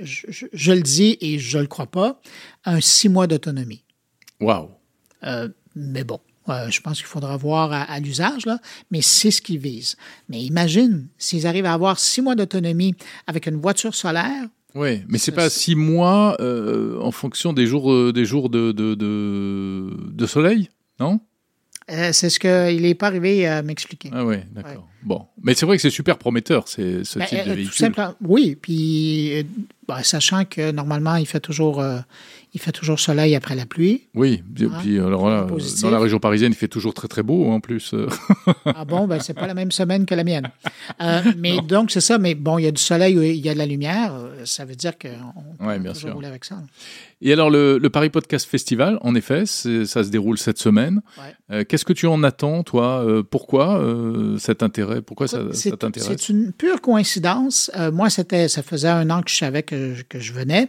je, 0.00 0.72
le 0.72 0.82
dis 0.82 1.16
et 1.20 1.38
je 1.38 1.58
le 1.58 1.66
crois 1.66 1.86
pas, 1.86 2.20
un 2.64 2.80
six 2.80 3.08
mois 3.08 3.26
d'autonomie. 3.26 3.82
Wow. 4.40 4.70
Euh, 5.24 5.48
mais 5.74 6.04
bon, 6.04 6.20
euh, 6.48 6.70
je 6.70 6.80
pense 6.80 6.98
qu'il 6.98 7.06
faudra 7.06 7.36
voir 7.36 7.72
à, 7.72 7.98
l'usage, 8.00 8.46
là, 8.46 8.58
mais 8.90 9.02
c'est 9.02 9.30
ce 9.30 9.40
qu'ils 9.40 9.58
visent. 9.58 9.96
Mais 10.28 10.40
imagine, 10.42 11.08
s'ils 11.18 11.46
arrivent 11.46 11.66
à 11.66 11.72
avoir 11.72 11.98
six 11.98 12.22
mois 12.22 12.34
d'autonomie 12.34 12.94
avec 13.26 13.46
une 13.46 13.56
voiture 13.56 13.94
solaire. 13.94 14.46
Oui, 14.74 15.02
mais 15.08 15.18
c'est 15.18 15.32
pas 15.32 15.48
six 15.48 15.74
mois 15.74 16.36
euh, 16.40 17.00
en 17.00 17.10
fonction 17.10 17.52
des 17.52 17.66
jours, 17.66 17.92
euh, 17.92 18.12
des 18.12 18.24
jours 18.24 18.50
de, 18.50 18.72
de, 18.72 18.94
de, 18.94 20.26
soleil, 20.26 20.68
non? 21.00 21.20
C'est 21.88 22.30
ce 22.30 22.38
qu'il 22.38 22.82
n'est 22.82 22.94
pas 22.94 23.06
arrivé 23.06 23.46
à 23.46 23.62
m'expliquer. 23.62 24.10
Ah 24.12 24.24
oui, 24.24 24.38
d'accord. 24.52 24.88
Bon, 25.02 25.26
mais 25.42 25.54
c'est 25.54 25.64
vrai 25.64 25.76
que 25.76 25.82
c'est 25.82 25.88
super 25.88 26.18
prometteur, 26.18 26.66
c'est 26.66 27.04
ce 27.04 27.20
Ben, 27.20 27.26
type 27.26 27.44
de 27.46 27.52
véhicule. 27.52 27.70
tout 27.70 27.76
simplement, 27.76 28.14
oui, 28.20 28.56
puis 28.60 29.46
ben, 29.86 30.02
sachant 30.02 30.44
que 30.44 30.72
normalement 30.72 31.14
il 31.14 31.26
fait 31.26 31.40
toujours 31.40 31.82
il 32.56 32.60
fait 32.60 32.72
toujours 32.72 32.98
soleil 32.98 33.34
après 33.36 33.54
la 33.54 33.66
pluie. 33.66 34.04
Oui, 34.14 34.42
et 34.58 34.64
Hein, 34.64 34.70
puis 34.80 34.98
alors 34.98 35.28
là, 35.28 35.42
positif. 35.42 35.82
dans 35.82 35.90
la 35.90 35.98
région 35.98 36.18
parisienne, 36.18 36.52
il 36.52 36.56
fait 36.56 36.68
toujours 36.68 36.94
très 36.94 37.06
très 37.06 37.22
beau 37.22 37.50
en 37.50 37.60
plus. 37.60 37.92
euh. 37.92 38.08
Ah 38.64 38.84
bon, 38.86 39.06
ben 39.06 39.20
c'est 39.20 39.34
pas 39.34 39.46
la 39.46 39.52
même 39.54 39.70
semaine 39.70 40.06
que 40.06 40.14
la 40.14 40.24
mienne. 40.24 40.48
Euh, 41.02 41.20
mais 41.36 41.60
donc 41.60 41.90
c'est 41.90 42.00
ça, 42.00 42.18
mais 42.18 42.34
bon, 42.34 42.58
il 42.58 42.64
y 42.64 42.66
a 42.66 42.70
du 42.72 42.80
soleil, 42.82 43.14
il 43.14 43.44
y 43.44 43.48
a 43.48 43.52
de 43.54 43.58
la 43.58 43.66
lumière, 43.66 44.14
euh, 44.14 44.44
ça 44.44 44.64
veut 44.64 44.74
dire 44.74 44.92
qu'on 44.98 45.66
Ouais, 45.66 45.76
peut 45.76 45.82
bien 45.82 45.92
toujours 45.92 46.08
sûr. 46.08 46.14
rouler 46.14 46.28
avec 46.28 46.44
ça. 46.44 46.56
Et 47.22 47.32
alors 47.32 47.48
le, 47.50 47.78
le 47.78 47.90
Paris 47.90 48.10
Podcast 48.10 48.46
Festival, 48.48 48.98
en 49.02 49.14
effet, 49.14 49.46
ça 49.46 50.04
se 50.04 50.08
déroule 50.10 50.36
cette 50.38 50.58
semaine. 50.58 51.00
Ouais. 51.18 51.34
Euh, 51.58 51.64
Qu'est-ce 51.64 51.84
que 51.84 51.92
tu 51.94 52.06
en 52.06 52.22
attends, 52.22 52.62
toi 52.62 53.02
Euh, 53.04 53.22
Pourquoi 53.22 53.78
euh, 53.80 54.36
cet 54.38 54.62
intérêt 54.62 55.00
Pourquoi 55.02 55.26
ça, 55.28 55.38
t'intéresse 55.78 56.08
C'est 56.18 56.28
une 56.30 56.52
pure 56.52 56.80
coïncidence. 56.82 57.70
Euh, 57.76 57.90
moi, 57.92 58.10
c'était, 58.10 58.48
ça 58.48 58.62
faisait 58.62 58.88
un 58.88 59.08
an 59.10 59.22
que 59.22 59.30
je 59.30 59.36
savais 59.36 59.62
que, 59.62 60.02
que 60.08 60.18
je 60.20 60.32
venais. 60.32 60.68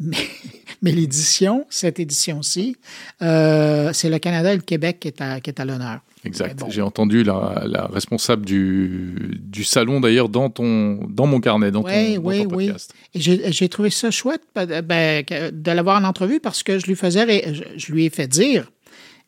Mais, 0.00 0.16
mais 0.82 0.92
l'édition, 0.92 1.66
cette 1.70 1.98
édition-ci, 2.00 2.76
euh, 3.22 3.90
c'est 3.92 4.10
le 4.10 4.18
Canada 4.18 4.52
et 4.52 4.56
le 4.56 4.62
Québec 4.62 4.98
qui 5.00 5.08
est 5.08 5.20
à, 5.20 5.40
qui 5.40 5.50
est 5.50 5.60
à 5.60 5.64
l'honneur. 5.64 6.00
Exact. 6.26 6.58
Bon. 6.58 6.70
J'ai 6.70 6.80
entendu 6.80 7.22
la, 7.22 7.64
la 7.66 7.86
responsable 7.86 8.46
du, 8.46 9.38
du 9.42 9.62
salon 9.62 10.00
d'ailleurs 10.00 10.30
dans 10.30 10.48
ton 10.48 11.06
dans 11.08 11.26
mon 11.26 11.38
carnet, 11.38 11.70
dans 11.70 11.82
ton, 11.82 11.90
Oui, 11.90 12.14
dans 12.16 12.22
oui, 12.22 12.44
ton 12.48 12.54
oui. 12.56 12.66
podcast. 12.68 12.94
Et 13.14 13.20
j'ai 13.20 13.68
trouvé 13.68 13.90
ça 13.90 14.10
chouette 14.10 14.40
ben, 14.54 15.22
de 15.52 15.70
l'avoir 15.70 16.00
en 16.02 16.04
entrevue 16.04 16.40
parce 16.40 16.62
que 16.62 16.78
je 16.78 16.86
lui 16.86 16.96
faisais, 16.96 17.52
je, 17.76 17.92
lui 17.92 18.06
ai 18.06 18.10
fait 18.10 18.26
dire, 18.26 18.72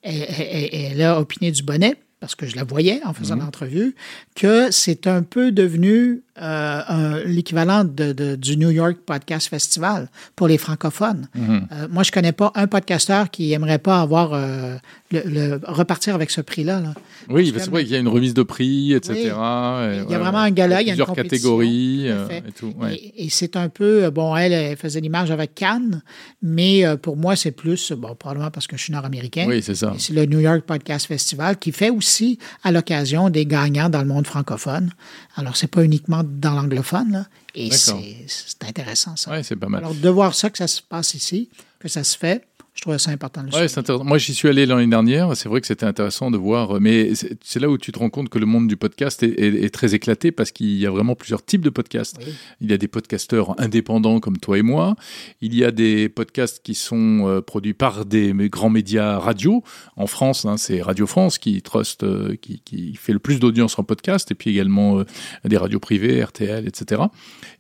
et, 0.05 0.17
et- 0.17 0.77
et 0.77 0.83
elle 0.93 1.03
a 1.03 1.21
opiné 1.21 1.51
du 1.53 1.63
bonnet, 1.63 1.97
parce 2.19 2.35
que 2.35 2.47
je 2.47 2.57
la 2.57 2.65
voyais 2.65 3.01
en 3.05 3.13
faisant 3.13 3.37
l'entrevue, 3.37 3.95
que 4.35 4.71
c'est 4.71 5.07
un 5.07 5.23
peu 5.23 5.53
devenu 5.53 6.23
euh, 6.41 7.25
l'équivalent 7.27 7.85
de, 7.85 8.13
de- 8.13 8.37
du 8.37 8.57
New 8.57 8.71
York 8.71 8.97
Podcast 9.07 9.49
Festival 9.49 10.09
pour 10.35 10.49
les 10.49 10.59
francophones. 10.59 11.29
Euh, 11.37 11.89
moi, 11.91 12.03
je 12.03 12.13
connais 12.13 12.33
pas 12.33 12.53
un 12.55 12.67
podcasteur 12.67 13.31
qui 13.31 13.53
aimerait 13.53 13.79
pas 13.79 14.01
avoir 14.01 14.33
euh, 14.35 14.77
le, 15.11 15.23
le- 15.27 15.61
repartir 15.67 16.15
avec 16.15 16.31
ce 16.31 16.41
prix-là. 16.41 16.81
là. 16.81 16.95
Oui, 17.29 17.51
Parce 17.53 17.65
c'est 17.65 17.71
que- 17.71 17.75
vrai 17.75 17.85
qu'il 17.85 17.93
y 17.93 17.97
a 17.97 18.01
une 18.01 18.09
remise 18.09 18.35
de 18.35 18.43
prix, 18.43 18.93
etc. 18.93 19.15
Oui. 19.15 19.21
Et 19.21 19.25
Il 19.25 19.31
y 19.31 19.31
a 19.33 20.05
ouais, 20.05 20.17
vraiment 20.19 20.39
un 20.39 20.51
gala, 20.51 20.83
il 20.83 20.89
y 20.89 20.91
a 20.91 20.93
plusieurs 20.93 21.13
catégories 21.15 22.07
et 22.09 22.53
tout. 22.57 22.73
ouais. 22.79 22.95
Et, 22.95 23.25
et 23.27 23.29
c'est 23.31 23.57
un 23.57 23.69
peu, 23.69 24.11
bon, 24.11 24.37
elle, 24.37 24.53
elle 24.53 24.77
faisait 24.77 25.01
l'image 25.01 25.31
avec 25.31 25.55
Cannes, 25.55 26.03
mais 26.43 26.85
pour 27.03 27.17
moi, 27.17 27.37
c'est 27.37 27.51
plus, 27.53 27.93
bon, 27.93 28.15
probablement 28.15 28.51
parce 28.51 28.67
que 28.67 28.77
je 28.77 28.83
suis 28.83 28.93
nord-américain. 28.93 29.47
Oui, 29.49 29.63
c'est 29.63 29.75
ça. 29.75 29.95
C'est 29.99 30.13
le 30.13 30.27
New 30.27 30.41
York 30.41 30.63
Podcast 30.63 31.07
Festival 31.07 31.59
qui 31.59 31.73
fait 31.73 31.91
aussi 31.91 32.39
à 32.63 32.73
l'occasion 32.73 33.31
des 33.31 33.47
gagnants 33.47 33.89
dans 33.89 34.01
le 34.03 34.09
monde 34.09 34.27
francophone. 34.27 34.91
Alors, 35.37 35.57
c'est 35.57 35.67
pas 35.71 35.85
uniquement 35.85 36.23
dans 36.27 36.55
l'anglophone, 36.55 37.13
là. 37.13 37.27
Et 37.55 37.71
c'est 37.71 38.27
c'est 38.27 38.65
intéressant, 38.65 39.17
ça. 39.17 39.31
Ouais, 39.31 39.43
c'est 39.43 39.57
pas 39.57 39.69
mal. 39.69 39.85
Alors, 39.85 39.95
de 39.95 40.09
voir 40.09 40.35
ça, 40.35 40.51
que 40.51 40.59
ça 40.59 40.67
se 40.67 40.83
passe 40.83 41.15
ici, 41.15 41.49
que 41.79 41.89
ça 41.89 42.05
se 42.05 42.17
fait, 42.17 42.47
je 42.77 42.83
trouvais 42.83 42.99
ça 42.99 43.11
important 43.11 43.43
le 43.43 43.49
Ouais, 43.49 43.65
intéressant. 43.79 44.05
Moi, 44.05 44.19
j'y 44.19 44.35
suis 44.35 44.49
allé 44.49 44.67
l'année 44.67 44.87
dernière. 44.87 45.35
C'est 45.37 45.49
vrai 45.49 45.61
que 45.63 45.67
c'était 45.67 45.87
intéressant 45.87 46.31
de 46.31 46.37
voir. 46.37 46.79
Mais 46.81 47.13
c'est 47.43 47.59
là 47.59 47.71
où 47.71 47.79
tu 47.79 47.91
te 47.91 47.99
rends 47.99 48.11
compte 48.11 48.29
que 48.29 48.39
le 48.39 48.45
monde 48.47 48.69
du 48.69 48.77
podcast 48.77 49.23
est, 49.23 49.29
est- 49.41 49.65
est 49.65 49.71
très 49.71 49.95
éclaté 49.95 50.31
parce 50.31 50.53
qu'il 50.53 50.77
y 50.77 50.85
a 50.87 50.91
vraiment 50.91 51.15
plusieurs 51.15 51.43
types 51.45 51.63
de 51.63 51.71
podcasts. 51.71 52.17
Oui. 52.25 52.33
Il 52.61 52.71
y 52.71 52.75
a 52.75 52.77
des 52.79 52.87
podcasteurs 52.87 53.59
indépendants 53.59 54.21
comme 54.21 54.37
toi 54.37 54.59
et 54.59 54.63
moi. 54.63 54.95
Il 55.41 55.55
y 55.55 55.65
a 55.65 55.71
des 55.71 56.09
podcasts 56.11 56.61
qui 56.63 56.75
sont 56.75 57.27
euh, 57.27 57.41
produits 57.41 57.73
par 57.75 58.05
des 58.05 58.33
grands 58.51 58.69
médias 58.71 59.19
radio. 59.19 59.63
En 59.97 60.07
France, 60.07 60.45
hein, 60.45 60.59
c'est 60.59 60.83
Radio 60.83 61.07
France 61.07 61.39
qui 61.39 61.63
trust, 61.63 62.03
euh, 62.05 62.37
qui, 62.37 62.61
qui 62.63 62.95
fait 62.95 63.15
le 63.15 63.19
plus 63.19 63.41
d'audience 63.41 63.79
en 63.79 63.85
podcast, 63.85 64.31
et 64.31 64.35
puis 64.35 64.51
également 64.51 64.99
euh, 64.99 65.05
des 65.47 65.57
radios 65.57 65.81
privées, 65.81 66.23
RTL, 66.23 66.69
etc. 66.69 67.03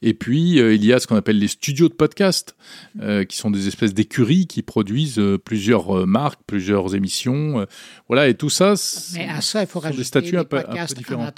Et 0.02 0.12
puis 0.12 0.60
euh, 0.60 0.74
il 0.74 0.84
y 0.84 0.92
a 0.92 1.00
ce 1.00 1.06
qu'on 1.06 1.16
appelle 1.16 1.38
les 1.38 1.48
studios 1.48 1.88
de 1.88 1.94
podcast, 1.94 2.54
euh, 3.00 3.24
qui 3.24 3.38
sont 3.38 3.50
des 3.50 3.66
espèces 3.66 3.94
d'écuries 3.94 4.46
qui 4.46 4.60
produisent 4.62 5.05
euh, 5.18 5.38
plusieurs 5.38 5.96
euh, 5.98 6.06
marques, 6.06 6.40
plusieurs 6.46 6.94
émissions. 6.94 7.60
euh, 7.60 7.64
voilà, 8.08 8.28
et 8.28 8.34
tout 8.34 8.50
ça. 8.50 8.76
c'est- 8.76 9.18
Mais 9.18 9.28
à 9.28 9.40
ça, 9.40 9.62
il 9.62 9.66
faut 9.66 9.74
sont 9.80 9.80
des 9.80 9.86
rajouter 9.86 10.04
statuts 10.04 10.32
les 10.32 10.38
un 10.38 10.44
peu- 10.44 10.58
un 10.58 10.62
peu 10.86 10.94
différents. 10.94 11.30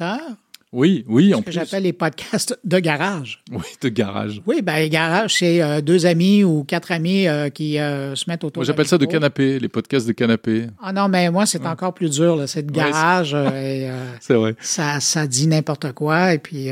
Oui, 0.71 1.03
oui, 1.09 1.33
en 1.33 1.39
ce 1.39 1.45
que 1.45 1.47
plus. 1.47 1.53
j'appelle 1.55 1.85
les 1.85 1.95
podcasts 1.95 2.59
de 2.63 2.79
garage. 2.79 3.43
Oui, 3.53 3.63
de 3.81 3.89
garage. 3.89 4.43
Oui, 4.47 4.61
ben 4.61 4.87
garage, 4.91 5.37
c'est 5.37 5.63
euh, 5.63 5.81
deux 5.81 6.05
amis 6.05 6.45
ou 6.45 6.63
quatre 6.63 6.93
amis 6.93 7.27
euh, 7.27 7.49
qui 7.49 7.79
euh, 7.79 8.15
se 8.15 8.29
mettent 8.29 8.45
autour 8.45 8.61
Moi, 8.61 8.67
j'appelle 8.67 8.87
ça 8.87 8.99
de 8.99 9.07
canapé, 9.07 9.59
les 9.59 9.69
podcasts 9.69 10.07
de 10.07 10.13
canapé. 10.13 10.67
Ah 10.83 10.93
non, 10.93 11.09
mais 11.09 11.31
moi, 11.31 11.47
c'est 11.47 11.65
encore 11.67 11.95
plus 11.95 12.11
dur. 12.11 12.47
C'est 12.47 12.65
de 12.67 12.71
c'est- 12.71 12.77
garage. 12.77 13.35
C'est 14.21 14.35
vrai. 14.35 14.57
ça, 14.61 15.01
ça 15.01 15.27
dit 15.27 15.47
n'importe 15.47 15.93
quoi. 15.93 16.35
Et 16.35 16.39
puis, 16.39 16.69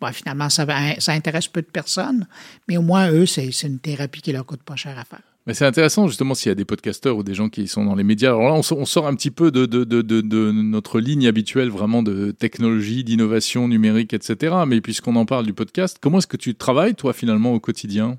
bon, 0.00 0.12
finalement, 0.12 0.48
ça, 0.50 0.66
ça 0.98 1.12
intéresse 1.12 1.46
peu 1.46 1.62
de 1.62 1.66
personnes. 1.66 2.26
Mais 2.68 2.76
au 2.76 2.82
moins, 2.82 3.08
eux, 3.12 3.26
c'est 3.26 3.52
c'est 3.52 3.68
une 3.68 3.78
thérapie 3.78 4.20
qui 4.20 4.32
leur 4.32 4.44
coûte 4.44 4.62
pas 4.64 4.74
cher 4.74 4.98
à 4.98 5.04
faire. 5.04 5.20
Mais 5.46 5.54
c'est 5.54 5.64
intéressant 5.66 6.06
justement 6.06 6.34
s'il 6.34 6.50
y 6.50 6.52
a 6.52 6.54
des 6.54 6.64
podcasteurs 6.64 7.16
ou 7.16 7.24
des 7.24 7.34
gens 7.34 7.48
qui 7.48 7.66
sont 7.66 7.84
dans 7.84 7.96
les 7.96 8.04
médias. 8.04 8.30
Alors 8.30 8.42
là, 8.44 8.52
on 8.54 8.62
sort, 8.62 8.78
on 8.78 8.84
sort 8.84 9.08
un 9.08 9.14
petit 9.16 9.32
peu 9.32 9.50
de, 9.50 9.66
de, 9.66 9.82
de, 9.82 10.00
de, 10.00 10.20
de 10.20 10.52
notre 10.52 11.00
ligne 11.00 11.26
habituelle 11.26 11.68
vraiment 11.68 12.04
de 12.04 12.30
technologie, 12.30 13.02
d'innovation 13.02 13.66
numérique, 13.66 14.14
etc. 14.14 14.54
Mais 14.68 14.80
puisqu'on 14.80 15.16
en 15.16 15.26
parle 15.26 15.44
du 15.44 15.52
podcast, 15.52 15.98
comment 16.00 16.18
est-ce 16.18 16.28
que 16.28 16.36
tu 16.36 16.54
travailles 16.54 16.94
toi 16.94 17.12
finalement 17.12 17.52
au 17.54 17.58
quotidien? 17.60 18.18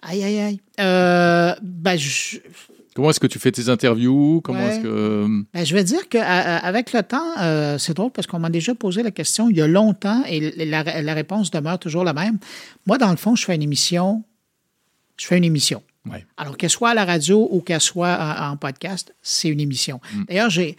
Aïe, 0.00 0.22
aïe, 0.24 0.38
aïe. 0.38 0.60
Euh, 0.80 1.54
ben, 1.62 1.96
je, 1.98 2.38
Comment 2.94 3.10
est-ce 3.10 3.20
que 3.20 3.26
tu 3.26 3.38
fais 3.38 3.52
tes 3.52 3.68
interviews? 3.68 4.40
Comment 4.42 4.60
Ouais. 4.60 4.68
est-ce 4.76 4.80
que 4.80 5.26
Ben, 5.52 5.66
je 5.66 5.74
vais 5.74 5.84
dire 5.84 6.08
qu'avec 6.08 6.94
le 6.94 7.02
temps, 7.02 7.36
euh, 7.42 7.76
c'est 7.76 7.92
drôle 7.92 8.10
parce 8.10 8.26
qu'on 8.26 8.38
m'a 8.38 8.48
déjà 8.48 8.74
posé 8.74 9.02
la 9.02 9.10
question 9.10 9.50
il 9.50 9.56
y 9.58 9.60
a 9.60 9.66
longtemps 9.66 10.22
et 10.26 10.64
la, 10.64 11.02
la 11.02 11.14
réponse 11.14 11.50
demeure 11.50 11.78
toujours 11.78 12.04
la 12.04 12.14
même. 12.14 12.38
Moi, 12.86 12.96
dans 12.96 13.10
le 13.10 13.18
fond, 13.18 13.36
je 13.36 13.44
fais 13.44 13.54
une 13.54 13.62
émission. 13.62 14.24
Je 15.18 15.26
fais 15.26 15.36
une 15.36 15.44
émission. 15.44 15.82
Ouais. 16.10 16.24
Alors, 16.36 16.56
qu'elle 16.56 16.70
soit 16.70 16.90
à 16.90 16.94
la 16.94 17.04
radio 17.04 17.48
ou 17.50 17.60
qu'elle 17.60 17.80
soit 17.80 18.16
en, 18.18 18.52
en 18.52 18.56
podcast, 18.56 19.14
c'est 19.22 19.48
une 19.48 19.60
émission. 19.60 20.00
Mm. 20.12 20.24
D'ailleurs, 20.28 20.50
j'ai. 20.50 20.76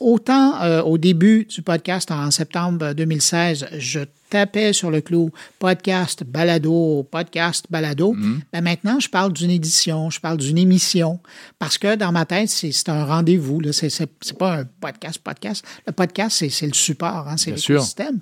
Autant 0.00 0.60
euh, 0.62 0.82
au 0.82 0.98
début 0.98 1.44
du 1.44 1.62
podcast 1.62 2.10
en 2.10 2.32
septembre 2.32 2.92
2016, 2.92 3.68
je 3.78 4.00
tapais 4.30 4.72
sur 4.72 4.90
le 4.90 5.00
clou 5.00 5.30
podcast, 5.58 6.24
balado, 6.24 7.06
podcast, 7.10 7.66
balado. 7.70 8.14
Ben 8.52 8.62
maintenant, 8.62 8.98
je 9.00 9.08
parle 9.08 9.32
d'une 9.32 9.50
édition, 9.50 10.08
je 10.10 10.20
parle 10.20 10.38
d'une 10.38 10.56
émission, 10.58 11.20
parce 11.58 11.76
que 11.78 11.96
dans 11.96 12.12
ma 12.12 12.24
tête, 12.24 12.48
c'est 12.48 12.88
un 12.88 13.04
rendez-vous. 13.04 13.60
c'est- 13.72 13.90
c'est 13.90 14.38
pas 14.38 14.58
un 14.60 14.64
podcast, 14.80 15.18
podcast. 15.18 15.64
Le 15.86 15.92
podcast, 15.92 16.44
c'est 16.48 16.66
le 16.66 16.72
support, 16.74 17.26
hein, 17.28 17.36
c'est 17.36 17.56
sûr. 17.58 17.74
l'écosystème. 17.74 18.20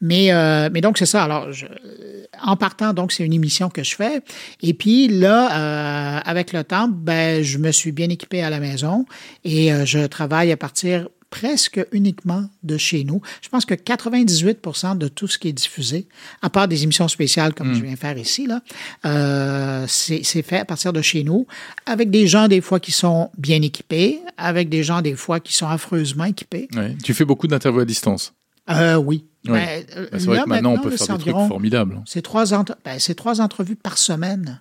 Mais, 0.00 0.32
euh, 0.32 0.70
mais 0.72 0.80
donc, 0.80 0.96
c'est 0.98 1.06
ça. 1.06 1.24
Alors, 1.24 1.52
je- 1.52 1.66
en 2.42 2.56
partant, 2.56 2.92
donc, 2.94 3.12
c'est 3.12 3.24
une 3.24 3.32
émission 3.32 3.68
que 3.68 3.82
je 3.82 3.94
fais. 3.96 4.22
Et 4.62 4.74
puis 4.74 5.08
là, 5.08 6.16
euh, 6.18 6.20
avec 6.24 6.52
le 6.52 6.62
temps, 6.64 6.88
ben, 6.88 7.42
je 7.42 7.58
me 7.58 7.72
suis 7.72 7.92
bien 7.92 8.08
équipé 8.08 8.42
à 8.42 8.50
la 8.50 8.60
maison 8.60 9.04
et 9.44 9.72
euh, 9.72 9.84
je 9.84 10.06
travaille 10.06 10.52
à 10.52 10.56
partir 10.56 11.08
presque 11.30 11.84
uniquement 11.92 12.48
de 12.62 12.76
chez 12.78 13.04
nous. 13.04 13.20
Je 13.42 13.48
pense 13.48 13.64
que 13.64 13.74
98% 13.74 14.96
de 14.98 15.08
tout 15.08 15.26
ce 15.28 15.38
qui 15.38 15.48
est 15.48 15.52
diffusé, 15.52 16.06
à 16.42 16.50
part 16.50 16.68
des 16.68 16.82
émissions 16.84 17.08
spéciales 17.08 17.54
comme 17.54 17.74
je 17.74 17.82
viens 17.82 17.96
faire 17.96 18.16
ici, 18.16 18.46
là, 18.46 18.60
euh, 19.04 19.84
c'est 19.88 20.42
fait 20.42 20.58
à 20.58 20.64
partir 20.64 20.92
de 20.92 21.02
chez 21.02 21.24
nous, 21.24 21.46
avec 21.86 22.10
des 22.10 22.26
gens 22.26 22.48
des 22.48 22.60
fois 22.60 22.80
qui 22.80 22.92
sont 22.92 23.30
bien 23.36 23.60
équipés, 23.62 24.20
avec 24.36 24.68
des 24.68 24.82
gens 24.82 25.02
des 25.02 25.14
fois 25.14 25.40
qui 25.40 25.54
sont 25.54 25.66
affreusement 25.68 26.24
équipés. 26.24 26.68
Tu 27.02 27.14
fais 27.14 27.24
beaucoup 27.24 27.46
d'interviews 27.46 27.80
à 27.80 27.84
distance? 27.84 28.32
Euh, 28.70 28.96
oui. 28.96 29.24
Oui. 29.46 29.52
Ben, 29.54 29.84
Ben, 29.94 30.08
C'est 30.12 30.26
vrai 30.26 30.36
là, 30.38 30.44
que 30.44 30.48
maintenant 30.48 30.72
on 30.74 30.78
peut 30.78 30.90
faire 30.90 31.16
des 31.18 31.24
trucs 31.32 31.48
formidables. 31.48 32.02
c'est 32.06 32.22
trois, 32.22 32.52
entre- 32.52 32.76
ben, 32.84 32.98
c'est 32.98 33.14
trois 33.14 33.40
entrevues 33.40 33.76
par 33.76 33.96
semaine 33.96 34.60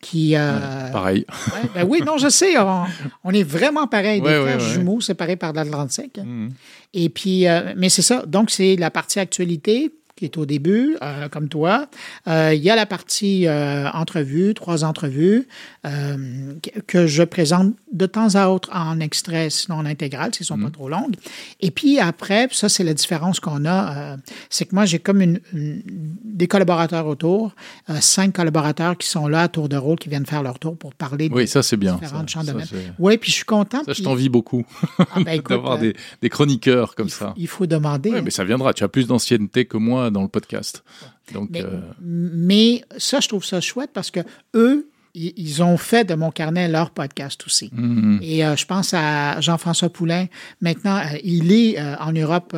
qui. 0.00 0.36
euh, 0.36 0.90
Pareil. 0.92 1.24
ouais, 1.54 1.70
ben 1.74 1.86
oui, 1.88 2.00
non, 2.06 2.18
je 2.18 2.28
sais. 2.28 2.58
On, 2.58 2.84
on 3.24 3.32
est 3.32 3.42
vraiment 3.42 3.86
pareil. 3.86 4.20
Des 4.20 4.28
frères 4.28 4.58
ouais, 4.58 4.72
jumeaux 4.72 5.00
séparés 5.00 5.36
par 5.36 5.52
l'Atlantique. 5.52 6.18
Mhm. 6.18 6.50
Et 6.94 7.08
puis, 7.08 7.46
euh, 7.46 7.74
mais 7.76 7.88
c'est 7.88 8.02
ça. 8.02 8.24
Donc, 8.26 8.50
c'est 8.50 8.76
la 8.76 8.90
partie 8.90 9.18
actualité 9.20 9.92
qui 10.18 10.24
est 10.24 10.36
au 10.36 10.46
début, 10.46 10.96
euh, 11.02 11.28
comme 11.28 11.48
toi. 11.48 11.86
Euh, 12.26 12.52
Il 12.54 12.62
y 12.62 12.70
a 12.70 12.76
la 12.76 12.86
partie 12.86 13.46
euh, 13.46 13.88
entrevue, 13.92 14.52
trois 14.54 14.84
entrevues, 14.84 15.46
euh, 15.86 16.52
que- 16.86 17.06
je 17.06 17.22
présente 17.22 17.74
de 17.92 18.06
temps 18.06 18.34
à 18.34 18.48
autre 18.48 18.68
en 18.74 19.00
extrait, 19.00 19.48
sinon 19.50 19.76
en 19.78 19.86
intégrale, 19.86 20.34
s'ils 20.34 20.44
ne 20.44 20.46
sont 20.46 20.58
pas 20.58 20.70
trop 20.70 20.88
longues. 20.88 21.14
Et 21.60 21.70
puis 21.70 21.98
après, 22.00 22.48
ça, 22.52 22.68
c'est 22.68 22.84
la 22.84 22.94
différence 22.94 23.40
qu'on 23.40 23.64
a, 23.64 24.16
c'est 24.50 24.66
que 24.66 24.74
moi, 24.74 24.84
j'ai 24.84 24.98
comme 24.98 25.20
une, 25.22 25.40
une- 25.52 25.82
des 26.24 26.48
collaborateurs 26.48 27.06
autour, 27.06 27.54
cinq 28.00 28.34
collaborateurs 28.34 28.96
qui 28.98 29.08
sont 29.08 29.28
là 29.28 29.42
à 29.42 29.48
tour 29.48 29.68
de 29.68 29.76
rôle, 29.76 29.98
qui 29.98 30.08
viennent 30.08 30.26
faire 30.26 30.42
leur 30.42 30.58
tour 30.58 30.76
pour 30.76 30.94
parler 30.94 31.28
Oui, 31.32 31.44
de 31.44 31.48
ça 31.48 31.62
c'est 31.62 31.76
bien. 31.76 31.94
différentes 31.94 32.28
Ça, 32.30 32.42
champs 32.42 32.44
de 32.44 32.52
Oui, 32.98 33.16
puis 33.18 33.30
je 33.30 33.36
suis 33.36 33.44
content. 33.44 33.78
ça, 33.84 33.92
je 33.92 33.94
puis- 33.94 34.02
t'envie 34.02 34.28
beaucoup 34.28 34.64
Ah, 34.98 35.04
ben, 35.24 35.40
d'avoir 35.48 35.78
des, 35.78 35.94
des 36.22 36.28
chroniqueurs 36.28 36.94
comme 36.94 37.06
il 37.06 37.10
faut- 37.12 37.24
ça. 37.24 37.34
Il 37.36 37.48
faut 37.48 37.66
demander. 37.66 38.10
Ouais, 38.10 38.22
mais 38.22 38.30
ça 38.30 38.44
viendra. 38.44 38.72
Tu 38.74 38.84
as 38.84 38.88
plus 38.88 39.06
d'ancienneté 39.06 39.64
que 39.64 39.76
moi 39.76 40.07
dans 40.10 40.22
le 40.22 40.28
podcast. 40.28 40.84
Donc, 41.32 41.50
Mais, 41.50 41.62
euh, 41.62 41.80
mais 42.00 42.84
ça, 42.96 43.20
je 43.20 43.28
trouve 43.28 43.44
ça 43.44 43.60
chouette 43.60 43.90
parce 43.92 44.10
que 44.10 44.20
eux, 44.54 44.88
ils, 45.36 45.62
ont 45.62 45.76
fait 45.76 46.04
de 46.04 46.14
mon 46.14 46.30
carnet 46.30 46.68
leur 46.68 46.90
podcast 46.90 47.42
aussi. 47.46 47.70
Mhm. 47.72 48.20
Et 48.22 48.44
euh, 48.44 48.56
je 48.56 48.64
pense 48.66 48.94
à 48.94 49.40
Jean-François 49.40 49.88
Poulain. 49.90 50.26
Maintenant, 50.60 50.96
euh, 50.96 51.18
il 51.24 51.52
est 51.52 51.78
euh, 51.78 51.96
en 51.98 52.12
Europe 52.12 52.56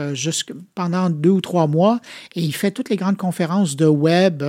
pendant 0.75 1.11
deux 1.11 1.31
ou 1.31 1.40
trois 1.40 1.67
mois 1.67 2.00
et 2.35 2.43
il 2.43 2.55
fait 2.55 2.71
toutes 2.71 2.90
les 2.90 2.97
grandes 2.97 3.17
conférences 3.17 3.76
de 3.76 3.87
web 3.87 4.43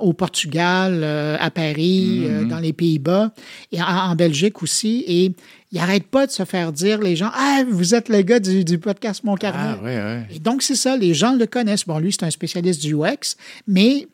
au 0.00 0.12
Portugal, 0.12 1.04
à 1.04 1.50
Paris, 1.50 2.26
Mhm. 2.26 2.48
dans 2.48 2.58
les 2.58 2.72
Pays-Bas 2.72 3.32
et 3.72 3.82
en, 3.82 3.86
en 3.86 4.14
Belgique 4.14 4.62
aussi. 4.62 5.04
Et 5.06 5.32
il 5.72 5.78
n'arrête 5.78 6.06
pas 6.06 6.26
de 6.26 6.32
se 6.32 6.44
faire 6.44 6.72
dire 6.72 7.00
les 7.00 7.16
gens 7.16 7.30
Ah, 7.34 7.62
vous 7.68 7.94
êtes 7.94 8.08
le 8.08 8.22
gars 8.22 8.40
du, 8.40 8.64
du 8.64 8.78
podcast 8.78 9.24
Mon 9.24 9.34
Carnet. 9.36 9.78
Ah. 9.84 10.34
Et 10.34 10.38
donc, 10.38 10.62
c'est 10.62 10.76
ça, 10.76 10.96
les 10.96 11.12
gens 11.14 11.34
le 11.34 11.46
connaissent. 11.46 11.86
Bon, 11.86 11.98
lui, 11.98 12.12
c'est 12.12 12.24
un 12.24 12.30
spécialiste 12.30 12.80
du 12.82 12.94
UX, 12.94 13.36
mais. 13.66 14.08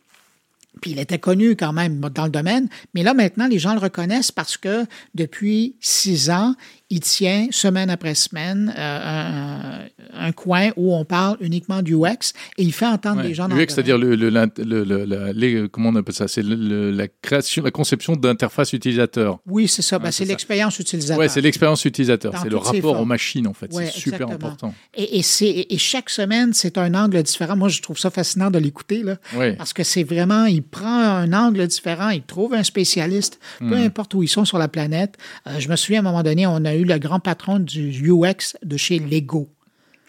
Puis 0.81 0.93
il 0.93 0.99
était 0.99 1.19
connu 1.19 1.55
quand 1.55 1.73
même 1.73 2.00
dans 2.00 2.25
le 2.25 2.31
domaine, 2.31 2.69
mais 2.95 3.02
là 3.02 3.14
maintenant, 3.14 3.47
les 3.47 3.59
gens 3.59 3.75
le 3.75 3.81
reconnaissent 3.81 4.33
parce 4.33 4.57
que 4.57 4.87
depuis 5.14 5.76
six 5.81 6.31
ans, 6.31 6.55
il 6.95 7.01
tient 7.01 7.47
semaine 7.51 7.89
après 7.89 8.15
semaine 8.15 8.73
euh, 8.79 9.87
un, 10.15 10.27
un 10.27 10.33
coin 10.33 10.71
où 10.77 10.95
on 10.95 11.05
parle 11.07 11.37
uniquement 11.41 11.81
du 11.81 11.95
UX 11.95 12.33
et 12.59 12.63
il 12.63 12.73
fait 12.73 12.87
entendre 12.87 13.23
Ouais. 13.23 13.29
les 13.29 13.35
gens 13.35 13.49
dans 13.49 13.57
UX, 13.57 13.67
c'est-à-dire 13.71 13.97
le, 13.99 14.15
la- 14.15 15.33
les- 15.33 15.69
comment 15.71 15.89
on 15.91 15.97
appelle 15.97 16.15
ça? 16.15 16.29
C'est 16.29 16.43
la 16.45 17.09
création, 17.23 17.63
la 17.65 17.71
conception 17.71 18.15
d'interface 18.15 18.73
utilisateur. 18.75 19.39
Oui, 19.47 19.69
c'est 19.69 19.83
ça. 19.83 19.99
Ben, 19.99 20.07
Ouais, 20.07 20.13
c'est 20.13 20.25
l'expérience 20.27 20.79
utilisateur. 20.79 21.19
Ouais, 21.19 21.29
c'est 21.29 21.41
l'expérience 21.41 21.85
utilisateur. 21.85 22.33
C'est 22.43 22.49
le 22.51 22.57
rapport 22.59 23.01
aux 23.01 23.05
machines, 23.05 23.47
en 23.47 23.55
fait. 23.55 23.73
Ouais, 23.73 23.87
c'est 23.87 24.01
super 24.01 24.29
important. 24.31 24.75
Et, 24.95 25.19
et, 25.19 25.23
c'est- 25.23 25.67
et 25.71 25.79
chaque 25.79 26.11
semaine, 26.11 26.53
c'est 26.53 26.77
un 26.79 26.95
angle 26.95 27.23
différent. 27.23 27.57
Moi, 27.57 27.69
je 27.69 27.81
trouve 27.81 27.99
ça 27.99 28.11
fascinant 28.11 28.51
de 28.51 28.59
l'écouter, 28.59 29.03
là, 29.03 29.17
parce 29.57 29.73
que 29.73 29.83
c'est 29.83 30.05
vraiment, 30.05 30.45
il 30.45 30.63
prend 30.63 30.87
un 31.03 31.33
angle 31.33 31.67
différent, 31.67 32.11
il 32.11 32.23
trouve 32.23 32.53
un 32.55 32.63
spécialiste, 32.63 33.39
peu 33.59 33.65
Hmm. 33.77 33.87
importe 33.87 34.15
où 34.15 34.23
ils 34.23 34.29
sont 34.29 34.45
sur 34.45 34.59
la 34.59 34.69
planète. 34.69 35.17
Euh, 35.47 35.59
je 35.59 35.69
me 35.69 35.77
souviens, 35.77 35.99
à 36.01 36.03
un 36.03 36.05
moment 36.11 36.23
donné, 36.23 36.47
on 36.47 36.65
a 36.65 36.75
eu 36.75 36.82
le 36.85 36.99
grand 36.99 37.21
patron 37.21 37.59
du 37.59 38.11
UX 38.11 38.57
de 38.62 38.77
chez 38.77 38.99
Lego. 38.99 39.49